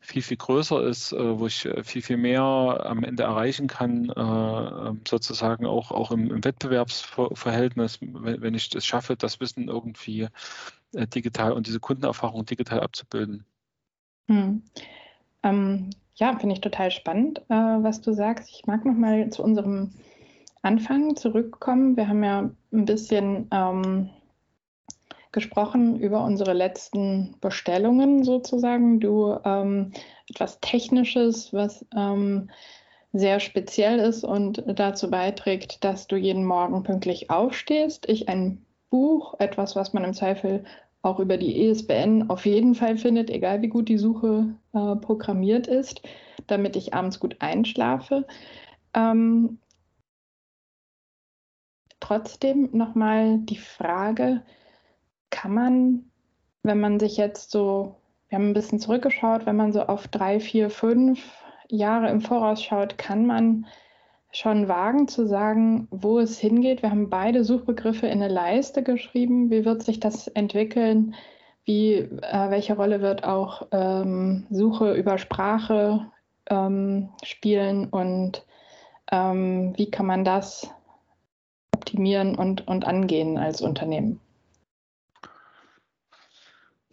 viel, 0.00 0.22
viel 0.22 0.36
größer 0.36 0.82
ist, 0.84 1.12
äh, 1.12 1.38
wo 1.38 1.46
ich 1.46 1.64
äh, 1.64 1.82
viel, 1.84 2.02
viel 2.02 2.16
mehr 2.16 2.42
am 2.42 3.04
Ende 3.04 3.22
erreichen 3.22 3.68
kann, 3.68 4.10
äh, 4.10 4.20
ähm, 4.20 5.00
sozusagen 5.08 5.66
auch, 5.66 5.90
auch 5.90 6.10
im, 6.10 6.30
im 6.30 6.44
Wettbewerbsverhältnis, 6.44 7.98
wenn, 8.00 8.54
ich 8.54 8.74
es 8.74 8.84
schaffe, 8.84 9.16
das 9.16 9.40
Wissen 9.40 9.68
irgendwie 9.68 10.28
digital 10.94 11.52
und 11.52 11.66
diese 11.66 11.80
Kundenerfahrung 11.80 12.44
digital 12.44 12.80
abzubilden. 12.80 13.46
Hm. 14.28 14.62
Ähm, 15.42 15.90
ja, 16.16 16.38
finde 16.38 16.54
ich 16.54 16.60
total 16.60 16.90
spannend, 16.90 17.40
äh, 17.48 17.54
was 17.54 18.00
du 18.00 18.12
sagst. 18.12 18.50
Ich 18.50 18.66
mag 18.66 18.84
nochmal 18.84 19.30
zu 19.30 19.42
unserem 19.42 19.92
Anfang 20.62 21.16
zurückkommen. 21.16 21.96
Wir 21.96 22.08
haben 22.08 22.22
ja 22.22 22.50
ein 22.72 22.84
bisschen 22.84 23.48
ähm, 23.50 24.10
gesprochen 25.32 25.98
über 25.98 26.22
unsere 26.24 26.52
letzten 26.52 27.36
Bestellungen 27.40 28.22
sozusagen. 28.22 29.00
Du 29.00 29.36
ähm, 29.44 29.92
etwas 30.28 30.60
Technisches, 30.60 31.52
was 31.52 31.84
ähm, 31.96 32.50
sehr 33.12 33.40
speziell 33.40 33.98
ist 33.98 34.24
und 34.24 34.62
dazu 34.66 35.10
beiträgt, 35.10 35.84
dass 35.84 36.06
du 36.06 36.16
jeden 36.16 36.44
Morgen 36.44 36.82
pünktlich 36.82 37.30
aufstehst. 37.30 38.08
Ich 38.08 38.28
ein 38.28 38.64
Buch, 38.90 39.34
etwas, 39.38 39.76
was 39.76 39.92
man 39.92 40.04
im 40.04 40.14
Zweifel 40.14 40.64
auch 41.02 41.18
über 41.18 41.36
die 41.36 41.66
ESBN 41.66 42.30
auf 42.30 42.46
jeden 42.46 42.74
Fall 42.74 42.96
findet, 42.96 43.28
egal 43.28 43.60
wie 43.62 43.68
gut 43.68 43.88
die 43.88 43.98
Suche 43.98 44.54
äh, 44.72 44.96
programmiert 44.96 45.66
ist, 45.66 46.02
damit 46.46 46.76
ich 46.76 46.94
abends 46.94 47.18
gut 47.18 47.36
einschlafe. 47.40 48.26
Ähm, 48.94 49.58
trotzdem 52.00 52.68
nochmal 52.72 53.38
die 53.38 53.56
Frage, 53.56 54.42
kann 55.32 55.52
man, 55.52 56.04
wenn 56.62 56.78
man 56.78 57.00
sich 57.00 57.16
jetzt 57.16 57.50
so, 57.50 57.96
wir 58.28 58.38
haben 58.38 58.50
ein 58.50 58.54
bisschen 58.54 58.78
zurückgeschaut, 58.78 59.46
wenn 59.46 59.56
man 59.56 59.72
so 59.72 59.82
auf 59.82 60.06
drei, 60.06 60.38
vier, 60.38 60.70
fünf 60.70 61.20
Jahre 61.68 62.08
im 62.10 62.20
Voraus 62.20 62.62
schaut, 62.62 62.98
kann 62.98 63.26
man 63.26 63.66
schon 64.30 64.68
wagen 64.68 65.08
zu 65.08 65.26
sagen, 65.26 65.88
wo 65.90 66.18
es 66.18 66.38
hingeht. 66.38 66.82
Wir 66.82 66.90
haben 66.90 67.10
beide 67.10 67.44
Suchbegriffe 67.44 68.06
in 68.06 68.22
eine 68.22 68.32
Leiste 68.32 68.82
geschrieben. 68.82 69.50
Wie 69.50 69.64
wird 69.64 69.82
sich 69.82 70.00
das 70.00 70.28
entwickeln? 70.28 71.14
Wie, 71.64 71.94
äh, 71.94 72.50
welche 72.50 72.76
Rolle 72.76 73.00
wird 73.00 73.24
auch 73.24 73.66
ähm, 73.72 74.46
Suche 74.50 74.94
über 74.94 75.18
Sprache 75.18 76.06
ähm, 76.48 77.10
spielen 77.22 77.88
und 77.88 78.44
ähm, 79.10 79.74
wie 79.76 79.90
kann 79.90 80.06
man 80.06 80.24
das 80.24 80.70
optimieren 81.74 82.34
und, 82.34 82.66
und 82.66 82.86
angehen 82.86 83.38
als 83.38 83.60
Unternehmen? 83.60 84.20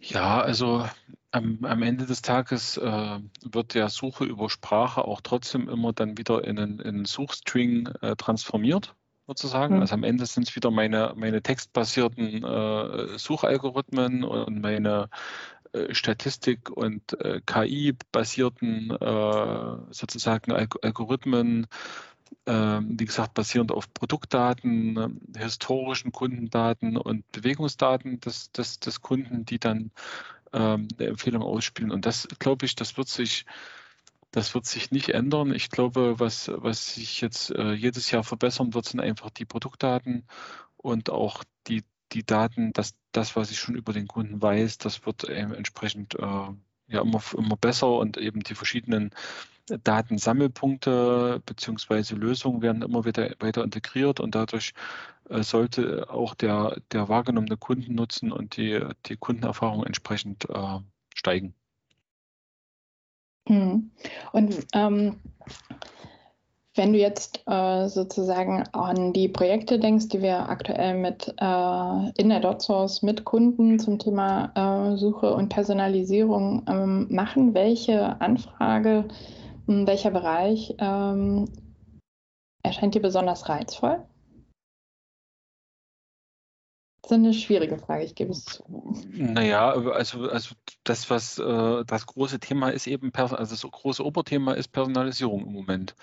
Ja, 0.00 0.40
also 0.40 0.88
am, 1.30 1.58
am 1.62 1.82
Ende 1.82 2.06
des 2.06 2.22
Tages 2.22 2.76
äh, 2.78 3.18
wird 3.42 3.74
der 3.74 3.88
Suche 3.90 4.24
über 4.24 4.48
Sprache 4.48 5.04
auch 5.04 5.20
trotzdem 5.20 5.68
immer 5.68 5.92
dann 5.92 6.16
wieder 6.18 6.44
in 6.44 6.58
einen, 6.58 6.80
in 6.80 6.88
einen 6.88 7.04
Suchstring 7.04 7.86
äh, 8.00 8.16
transformiert, 8.16 8.96
sozusagen. 9.26 9.76
Mhm. 9.76 9.80
Also 9.82 9.94
am 9.94 10.04
Ende 10.04 10.26
sind 10.26 10.48
es 10.48 10.56
wieder 10.56 10.70
meine, 10.70 11.12
meine 11.16 11.42
textbasierten 11.42 12.42
äh, 12.42 13.18
Suchalgorithmen 13.18 14.24
und 14.24 14.60
meine 14.60 15.10
äh, 15.72 15.94
Statistik- 15.94 16.70
und 16.70 17.20
äh, 17.20 17.40
KI-basierten 17.44 18.90
äh, 18.90 19.92
sozusagen 19.92 20.50
Algorithmen, 20.52 21.58
ähm, 21.58 21.66
wie 22.46 23.04
gesagt, 23.04 23.34
basierend 23.34 23.70
auf 23.70 23.92
Produktdaten, 23.92 24.96
ähm, 24.96 25.20
historischen 25.36 26.10
Kundendaten 26.10 26.96
und 26.96 27.30
Bewegungsdaten 27.32 28.20
des, 28.20 28.50
des, 28.52 28.80
des 28.80 29.00
Kunden, 29.02 29.44
die 29.44 29.58
dann 29.58 29.90
ähm, 30.52 30.88
eine 30.98 31.08
Empfehlung 31.08 31.42
ausspielen. 31.42 31.90
Und 31.90 32.06
das, 32.06 32.28
glaube 32.38 32.66
ich, 32.66 32.74
das 32.74 32.96
wird 32.96 33.08
sich, 33.08 33.46
das 34.30 34.54
wird 34.54 34.66
sich 34.66 34.90
nicht 34.90 35.10
ändern. 35.10 35.54
Ich 35.54 35.70
glaube, 35.70 36.18
was, 36.18 36.50
was 36.52 36.94
sich 36.94 37.20
jetzt 37.20 37.50
äh, 37.50 37.72
jedes 37.72 38.10
Jahr 38.10 38.24
verbessern 38.24 38.74
wird, 38.74 38.86
sind 38.86 39.00
einfach 39.00 39.30
die 39.30 39.44
Produktdaten 39.44 40.26
und 40.76 41.10
auch 41.10 41.44
die, 41.66 41.84
die 42.12 42.24
Daten, 42.24 42.72
dass 42.72 42.94
das, 43.12 43.36
was 43.36 43.50
ich 43.50 43.58
schon 43.58 43.74
über 43.74 43.92
den 43.92 44.08
Kunden 44.08 44.40
weiß, 44.40 44.78
das 44.78 45.06
wird 45.06 45.28
eben 45.28 45.52
entsprechend 45.52 46.14
äh, 46.14 46.48
ja 46.90 47.02
immer, 47.02 47.22
immer 47.36 47.56
besser 47.56 47.90
und 47.96 48.16
eben 48.16 48.40
die 48.40 48.54
verschiedenen 48.54 49.10
Datensammelpunkte 49.84 51.42
bzw. 51.46 52.14
Lösungen 52.14 52.62
werden 52.62 52.82
immer 52.82 53.04
wieder 53.04 53.30
weiter 53.38 53.62
integriert 53.62 54.20
und 54.20 54.34
dadurch 54.34 54.72
äh, 55.28 55.42
sollte 55.42 56.10
auch 56.10 56.34
der, 56.34 56.76
der 56.92 57.08
wahrgenommene 57.08 57.56
Kundennutzen 57.56 58.32
und 58.32 58.56
die, 58.56 58.80
die 59.06 59.16
Kundenerfahrung 59.16 59.84
entsprechend 59.84 60.48
äh, 60.50 60.78
steigen. 61.14 61.54
Hm. 63.48 63.90
Und 64.32 64.66
ähm, 64.74 65.20
wenn 66.74 66.92
du 66.92 66.98
jetzt 66.98 67.42
äh, 67.46 67.88
sozusagen 67.88 68.64
an 68.72 69.12
die 69.12 69.28
Projekte 69.28 69.78
denkst, 69.78 70.08
die 70.08 70.22
wir 70.22 70.48
aktuell 70.48 70.94
mit 70.94 71.28
äh, 71.40 72.10
in 72.16 72.28
der 72.28 72.40
DotSource 72.40 73.02
mit 73.02 73.24
Kunden 73.24 73.78
zum 73.78 73.98
Thema 73.98 74.52
äh, 74.92 74.96
Suche 74.96 75.34
und 75.34 75.48
Personalisierung 75.48 76.64
ähm, 76.68 77.06
machen, 77.10 77.54
welche 77.54 78.20
Anfrage 78.20 79.06
welcher 79.66 80.10
Bereich 80.10 80.74
ähm, 80.78 81.48
erscheint 82.62 82.94
dir 82.94 83.02
besonders 83.02 83.48
reizvoll? 83.48 84.04
Das 87.02 87.12
ist 87.12 87.24
eine 87.24 87.34
schwierige 87.34 87.78
Frage, 87.78 88.04
ich 88.04 88.14
gebe 88.14 88.30
es 88.30 88.44
zu. 88.44 88.64
Naja, 89.10 89.72
also, 89.72 90.28
also 90.28 90.54
das, 90.84 91.10
was 91.10 91.38
äh, 91.38 91.84
das 91.84 92.06
große 92.06 92.38
Thema 92.38 92.70
ist 92.70 92.86
eben, 92.86 93.10
also 93.14 93.36
das 93.36 93.62
große 93.62 94.04
Oberthema 94.04 94.52
ist 94.52 94.68
Personalisierung 94.68 95.46
im 95.46 95.52
Moment. 95.52 95.96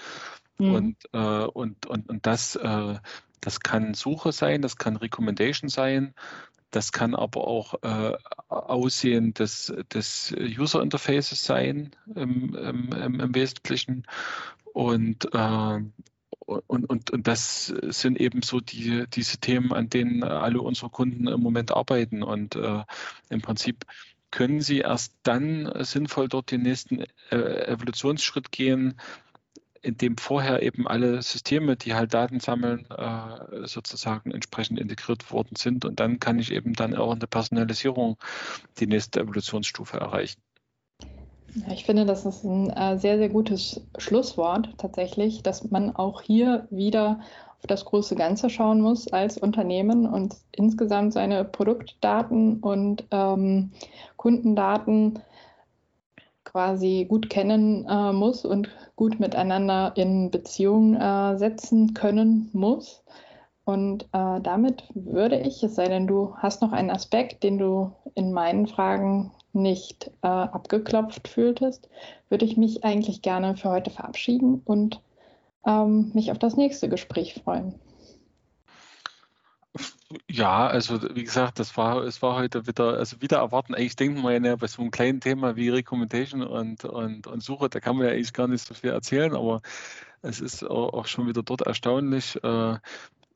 Mhm. 0.60 0.74
Und, 0.74 0.98
äh, 1.14 1.46
und, 1.46 1.86
und, 1.86 2.10
und 2.10 2.26
das, 2.26 2.56
äh, 2.56 2.96
das 3.42 3.60
kann 3.60 3.94
Suche 3.94 4.32
sein, 4.32 4.62
das 4.62 4.78
kann 4.78 4.96
Recommendation 4.98 5.70
sein, 5.70 6.14
das 6.72 6.92
kann 6.92 7.16
aber 7.16 7.48
auch 7.48 7.76
äh, 7.82 8.18
Aussehen 8.50 9.34
des, 9.34 9.74
des 9.94 10.36
User 10.38 10.82
Interfaces 10.82 11.44
sein 11.44 11.92
im, 12.14 12.56
im, 12.56 13.20
im 13.20 13.36
Wesentlichen. 13.36 14.06
Und, 14.74 15.34
äh, 15.34 15.80
und, 16.40 16.90
und, 16.90 17.12
und 17.12 17.28
das 17.28 17.68
sind 17.68 18.20
eben 18.20 18.42
so 18.42 18.60
die, 18.60 19.06
diese 19.14 19.38
Themen, 19.38 19.74
an 19.74 19.90
denen 19.90 20.24
alle 20.24 20.62
unsere 20.62 20.90
Kunden 20.90 21.28
im 21.28 21.42
Moment 21.42 21.72
arbeiten. 21.72 22.22
Und 22.22 22.56
äh, 22.56 22.84
im 23.30 23.42
Prinzip 23.42 23.86
können 24.32 24.62
sie 24.62 24.80
erst 24.80 25.14
dann 25.24 25.72
sinnvoll 25.84 26.28
dort 26.28 26.52
den 26.52 26.64
nächsten 26.64 27.06
äh, 27.32 27.68
Evolutionsschritt 27.68 28.52
gehen, 28.52 29.00
in 29.82 29.98
dem 29.98 30.18
vorher 30.18 30.62
eben 30.62 30.88
alle 30.88 31.22
Systeme, 31.22 31.76
die 31.76 31.94
halt 31.94 32.14
Daten 32.14 32.40
sammeln, 32.40 32.86
äh, 32.90 33.68
sozusagen 33.68 34.32
entsprechend 34.32 34.80
integriert 34.80 35.32
worden 35.32 35.56
sind. 35.56 35.86
Und 35.86 36.00
dann 36.00 36.20
kann 36.20 36.40
ich 36.40 36.52
eben 36.52 36.74
dann 36.74 36.96
auch 36.96 37.14
in 37.14 37.20
der 37.20 37.28
Personalisierung 37.28 38.18
die 38.80 38.88
nächste 38.88 39.22
Evolutionsstufe 39.22 39.98
erreichen. 39.98 40.42
Ja, 41.56 41.74
ich 41.74 41.86
finde, 41.86 42.06
das 42.06 42.26
ist 42.26 42.44
ein 42.44 42.70
äh, 42.70 43.00
sehr, 43.00 43.18
sehr 43.18 43.30
gutes 43.30 43.82
Schlusswort 43.98 44.70
tatsächlich, 44.78 45.44
dass 45.44 45.70
man 45.72 45.96
auch 45.96 46.22
hier 46.22 46.68
wieder 46.70 47.22
auf 47.60 47.68
das 47.68 47.86
große 47.86 48.16
Ganze 48.16 48.50
schauen 48.50 48.82
muss 48.82 49.08
als 49.08 49.38
Unternehmen 49.38 50.06
und 50.06 50.36
insgesamt 50.52 51.14
seine 51.14 51.44
Produktdaten 51.44 52.60
und 52.60 53.06
ähm, 53.12 53.72
Kundendaten 54.18 55.20
quasi 56.48 57.06
gut 57.08 57.30
kennen 57.30 57.86
äh, 57.90 58.14
muss 58.14 58.46
und 58.46 58.70
gut 58.96 59.20
miteinander 59.20 59.92
in 59.96 60.32
Beziehung 60.32 60.96
äh, 60.96 61.38
setzen 61.38 61.94
können 61.94 62.50
muss. 62.54 63.04
Und 63.66 64.04
äh, 64.14 64.40
damit 64.42 64.84
würde 64.94 65.40
ich, 65.40 65.62
es 65.62 65.76
sei 65.76 65.90
denn, 65.90 66.08
du 66.08 66.34
hast 66.38 66.62
noch 66.62 66.72
einen 66.72 66.90
Aspekt, 66.90 67.44
den 67.44 67.58
du 67.58 67.92
in 68.16 68.32
meinen 68.32 68.66
Fragen 68.66 69.32
nicht 69.52 70.10
äh, 70.22 70.28
abgeklopft 70.28 71.28
fühltest, 71.28 71.90
würde 72.30 72.46
ich 72.46 72.56
mich 72.56 72.86
eigentlich 72.86 73.22
gerne 73.22 73.58
für 73.58 73.70
heute 73.70 73.90
verabschieden 73.90 74.62
und 74.64 75.02
ähm, 75.66 76.12
mich 76.14 76.32
auf 76.32 76.40
das 76.40 76.56
nächste 76.56 76.88
Gespräch 76.88 77.34
freuen. 77.44 77.76
Ja, 80.30 80.68
also 80.68 81.02
wie 81.16 81.24
gesagt, 81.24 81.60
das 81.60 81.76
war, 81.78 82.04
es 82.04 82.22
war 82.22 82.36
heute 82.36 82.68
wieder, 82.68 82.98
also 82.98 83.22
wieder 83.22 83.38
erwarten. 83.38 83.76
Eigentlich 83.76 83.96
denkt 83.96 84.22
man 84.22 84.44
ja 84.44 84.56
bei 84.56 84.68
so 84.68 84.82
einem 84.82 84.92
kleinen 84.92 85.20
Thema 85.22 85.56
wie 85.56 85.70
Recommendation 85.70 86.44
und, 86.44 86.86
und, 86.86 87.28
und 87.28 87.44
Suche, 87.44 87.70
da 87.70 87.80
kann 87.80 87.98
man 87.98 88.08
ja 88.08 88.14
eigentlich 88.14 88.34
gar 88.34 88.48
nicht 88.48 88.66
so 88.66 88.74
viel 88.74 88.92
erzählen, 88.92 89.36
aber 89.36 89.62
es 90.22 90.40
ist 90.40 90.64
auch 90.64 91.06
schon 91.08 91.28
wieder 91.28 91.44
dort 91.44 91.62
erstaunlich, 91.62 92.42
äh, 92.44 92.78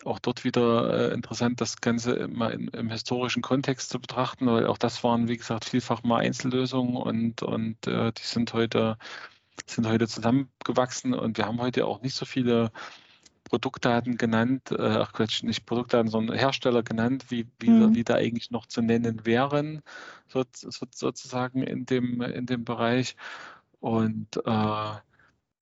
auch 0.06 0.20
dort 0.20 0.44
wieder 0.44 1.12
äh, 1.12 1.14
interessant, 1.14 1.62
das 1.62 1.82
Ganze 1.82 2.28
mal 2.28 2.52
in, 2.52 2.68
im 2.70 2.90
historischen 2.90 3.42
Kontext 3.42 3.90
zu 3.90 4.00
betrachten, 4.00 4.48
weil 4.48 4.68
auch 4.68 4.78
das 4.78 5.04
waren, 5.04 5.28
wie 5.28 5.38
gesagt, 5.38 5.66
vielfach 5.66 6.04
mal 6.04 6.22
Einzellösungen 6.22 6.98
und, 6.98 7.44
und 7.44 7.88
äh, 7.88 8.12
die 8.12 8.24
sind 8.24 8.54
heute, 8.54 8.98
sind 9.68 9.88
heute 9.88 10.08
zusammengewachsen 10.08 11.14
und 11.14 11.38
wir 11.38 11.46
haben 11.46 11.62
heute 11.62 11.86
auch 11.86 12.02
nicht 12.02 12.16
so 12.16 12.26
viele 12.26 12.72
Produktdaten 13.52 14.16
genannt, 14.16 14.72
äh, 14.72 14.82
ach 14.82 15.12
Quatsch, 15.12 15.44
nicht 15.44 15.66
Produktdaten, 15.66 16.10
sondern 16.10 16.38
Hersteller 16.38 16.84
genannt, 16.84 17.26
wie, 17.28 17.46
wie, 17.60 17.70
mhm. 17.70 17.94
wie 17.94 18.06
da 18.06 18.16
eigentlich 18.16 18.50
noch 18.50 18.66
zu 18.66 18.82
nennen 18.82 19.26
wären, 19.26 19.82
so, 20.30 20.46
so, 20.54 20.86
sozusagen 20.90 21.62
in 21.62 21.86
dem, 21.86 22.22
in 22.22 22.46
dem 22.46 22.64
Bereich. 22.64 23.18
Und 23.82 24.38
äh, 24.38 24.94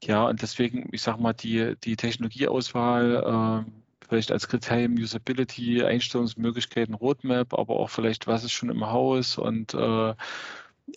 ja, 0.04 0.24
und 0.28 0.42
deswegen, 0.44 0.90
ich 0.92 1.02
sage 1.02 1.20
mal, 1.20 1.34
die, 1.34 1.76
die 1.84 1.96
Technologieauswahl, 1.96 3.66
äh, 3.66 3.72
vielleicht 4.08 4.32
als 4.32 4.48
Kriterium 4.48 4.94
Usability, 4.94 5.84
Einstellungsmöglichkeiten, 5.84 6.94
Roadmap, 6.94 7.56
aber 7.56 7.78
auch 7.78 7.90
vielleicht, 7.90 8.28
was 8.28 8.44
ist 8.44 8.52
schon 8.52 8.70
im 8.70 8.86
Haus 8.86 9.40
und 9.40 9.74
äh, 9.74 10.10
äh 10.12 10.16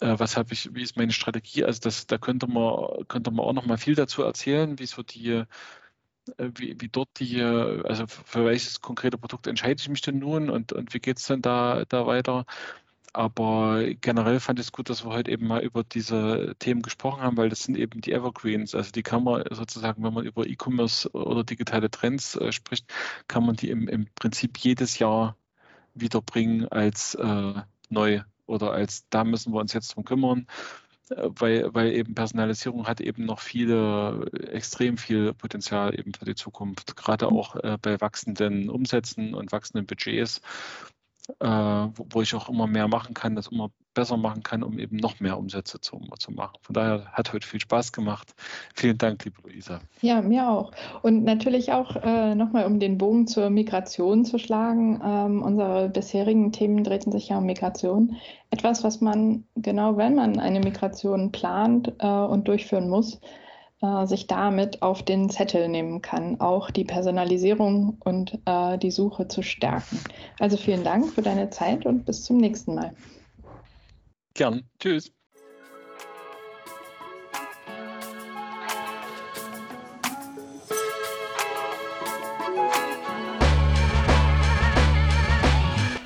was 0.01 0.36
habe 0.36 0.53
ich, 0.53 0.74
wie 0.74 0.82
ist 0.82 0.99
meine 0.99 1.12
Strategie? 1.12 1.64
Also 1.64 1.80
das, 1.80 2.07
da 2.07 2.18
könnte 2.18 2.47
man, 2.49 3.07
könnte 3.09 3.30
man 3.30 3.47
auch 3.47 3.55
noch 3.55 3.64
mal 3.64 3.78
viel 3.78 3.95
dazu 3.95 4.22
erzählen, 4.22 4.78
wie 4.78 4.86
so 4.86 5.03
die, 5.03 5.45
wie, 6.39 6.77
wie 6.81 6.89
dort 6.89 7.09
die, 7.18 7.43
also 7.43 8.07
für 8.07 8.45
welches 8.45 8.81
konkrete 8.81 9.18
Produkt 9.18 9.47
entscheide 9.47 9.81
ich 9.81 9.89
mich 9.89 10.03
denn 10.03 10.18
nun 10.18 10.51
und, 10.51 10.73
und 10.73 10.95
wie 10.95 11.01
geht 11.01 11.18
es 11.18 11.27
denn 11.27 11.43
da, 11.43 11.85
da 11.89 12.07
weiter? 12.07 12.45
Aber 13.14 13.85
generell 14.01 14.41
fand 14.41 14.59
ich 14.59 14.66
es 14.66 14.73
gut, 14.73 14.89
dass 14.89 15.05
wir 15.05 15.12
heute 15.12 15.31
eben 15.31 15.47
mal 15.47 15.62
über 15.62 15.85
diese 15.85 16.55
Themen 16.59 16.81
gesprochen 16.81 17.20
haben, 17.23 17.37
weil 17.37 17.51
das 17.51 17.62
sind 17.64 17.77
eben 17.77 18.01
die 18.01 18.12
Evergreens. 18.12 18.75
Also 18.75 18.91
die 18.91 19.03
kann 19.03 19.25
man 19.25 19.45
sozusagen, 19.51 20.03
wenn 20.03 20.14
man 20.14 20.25
über 20.25 20.47
E-Commerce 20.47 21.11
oder 21.11 21.45
digitale 21.45 21.91
Trends 21.91 22.37
äh, 22.37 22.53
spricht, 22.53 22.87
kann 23.29 23.45
man 23.45 23.57
die 23.57 23.68
im, 23.68 23.87
im 23.89 24.07
Prinzip 24.14 24.57
jedes 24.59 24.99
Jahr 24.99 25.37
wiederbringen 25.95 26.68
als 26.68 27.14
äh, 27.16 27.55
neu 27.91 28.23
oder 28.47 28.73
als 28.73 29.07
da 29.11 29.25
müssen 29.25 29.53
wir 29.53 29.61
uns 29.61 29.75
jetzt 29.75 29.95
drum 29.95 30.05
kümmern, 30.05 30.41
äh, 30.41 30.82
weil, 31.11 31.74
weil 31.74 31.92
eben 31.92 32.14
Personalisierung 32.14 32.86
hat 32.86 33.00
eben 33.00 33.24
noch 33.24 33.40
viele, 33.40 34.30
extrem 34.50 34.96
viel 34.96 35.34
Potenzial 35.34 35.98
eben 35.98 36.14
für 36.14 36.24
die 36.24 36.34
Zukunft, 36.34 36.96
gerade 36.96 37.28
auch 37.28 37.57
äh, 37.57 37.78
bei 37.80 38.00
wachsenden 38.00 38.70
Umsätzen 38.70 39.34
und 39.34 39.53
wachsenden 39.53 39.86
Budgets 39.86 40.40
äh, 41.41 41.47
wo, 41.47 42.07
wo, 42.11 42.23
ich 42.23 42.35
auch 42.35 42.49
immer 42.49 42.66
mehr 42.66 42.89
machen 42.89 43.14
kann, 43.14 43.37
das 43.37 43.49
immer 43.49 43.70
besser 43.95 44.16
machen 44.16 44.43
kann, 44.43 44.62
um 44.62 44.79
eben 44.79 44.97
noch 44.97 45.20
mehr 45.20 45.39
Umsätze 45.39 45.81
zu, 45.81 46.01
zu 46.18 46.33
machen. 46.33 46.57
Von 46.62 46.75
daher 46.75 47.07
hat 47.12 47.33
heute 47.33 47.47
viel 47.47 47.61
Spaß 47.61 47.93
gemacht. 47.93 48.35
Vielen 48.75 48.99
Dank, 48.99 49.25
liebe 49.25 49.37
Luisa. 49.43 49.81
Ja, 50.01 50.23
mir 50.23 50.49
auch. 50.49 50.73
Und 51.03 51.25
natürlich 51.25 51.73
auch 51.73 51.97
äh, 51.97 52.35
nochmal, 52.35 52.66
um 52.66 52.81
den 52.81 52.99
Bogen 52.99 53.27
zur 53.27 53.51
Migration 53.51 54.25
zu 54.25 54.39
schlagen. 54.39 55.01
Ähm, 55.05 55.43
unsere 55.43 55.89
bisherigen 55.91 56.53
Themen 56.53 56.85
drehten 56.85 57.12
sich 57.12 57.29
ja 57.29 57.39
um 57.39 57.47
Migration. 57.47 58.16
Etwas, 58.51 58.83
was 58.83 59.01
man 59.01 59.45
genau, 59.57 59.97
wenn 59.97 60.14
man 60.14 60.39
eine 60.39 60.61
Migration 60.61 61.33
plant 61.33 61.93
äh, 61.99 62.07
und 62.07 62.49
durchführen 62.49 62.89
muss, 62.89 63.20
äh, 63.83 64.07
sich 64.07 64.26
damit 64.26 64.80
auf 64.80 65.03
den 65.03 65.28
Zettel 65.28 65.68
nehmen 65.68 66.03
kann, 66.03 66.41
auch 66.41 66.70
die 66.70 66.85
Personalisierung 66.85 67.97
und 68.01 68.39
äh, 68.47 68.78
die 68.78 68.91
Suche 68.91 69.28
zu 69.28 69.43
stärken. 69.43 69.99
Also 70.39 70.57
vielen 70.57 70.85
Dank 70.85 71.12
für 71.12 71.22
deine 71.22 71.51
Zeit 71.51 71.85
und 71.85 72.07
bis 72.07 72.24
zum 72.24 72.37
nächsten 72.39 72.74
Mal. 72.74 72.95
Gern. 74.35 74.62
Tschüss. 74.78 75.12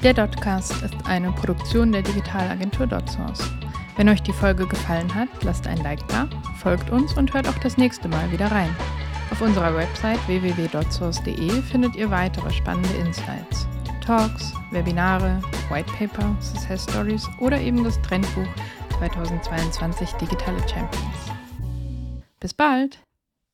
Der 0.03 0.15
Dotcast 0.15 0.71
ist 0.83 0.95
eine 1.05 1.33
Produktion 1.33 1.91
der 1.91 2.03
Digitalagentur 2.03 2.87
DotSource. 2.87 3.51
Wenn 3.97 4.11
euch 4.11 4.23
die 4.23 4.33
Folge 4.33 4.67
gefallen 4.67 5.15
hat, 5.15 5.29
lasst 5.43 5.67
ein 5.67 5.79
Like 5.79 6.07
da, 6.09 6.29
folgt 6.59 6.91
uns 6.91 7.15
und 7.17 7.33
hört 7.33 7.49
auch 7.49 7.59
das 7.59 7.79
nächste 7.79 8.09
Mal 8.09 8.31
wieder 8.31 8.51
rein. 8.53 8.75
Auf 9.31 9.41
unserer 9.41 9.75
Website 9.75 10.19
www.dotsource.de 10.29 11.63
findet 11.63 11.97
ihr 11.97 12.11
weitere 12.11 12.51
spannende 12.53 12.95
Insights. 12.95 13.67
Talks, 14.05 14.53
Webinare, 14.71 15.41
Whitepaper, 15.69 16.37
Success 16.41 16.85
Stories 16.85 17.29
oder 17.41 17.59
eben 17.59 17.83
das 17.83 18.01
Trendbuch 18.03 18.47
2022 18.99 20.13
Digitale 20.13 20.61
Champions. 20.69 21.33
Bis 22.39 22.55
bald! 22.55 23.06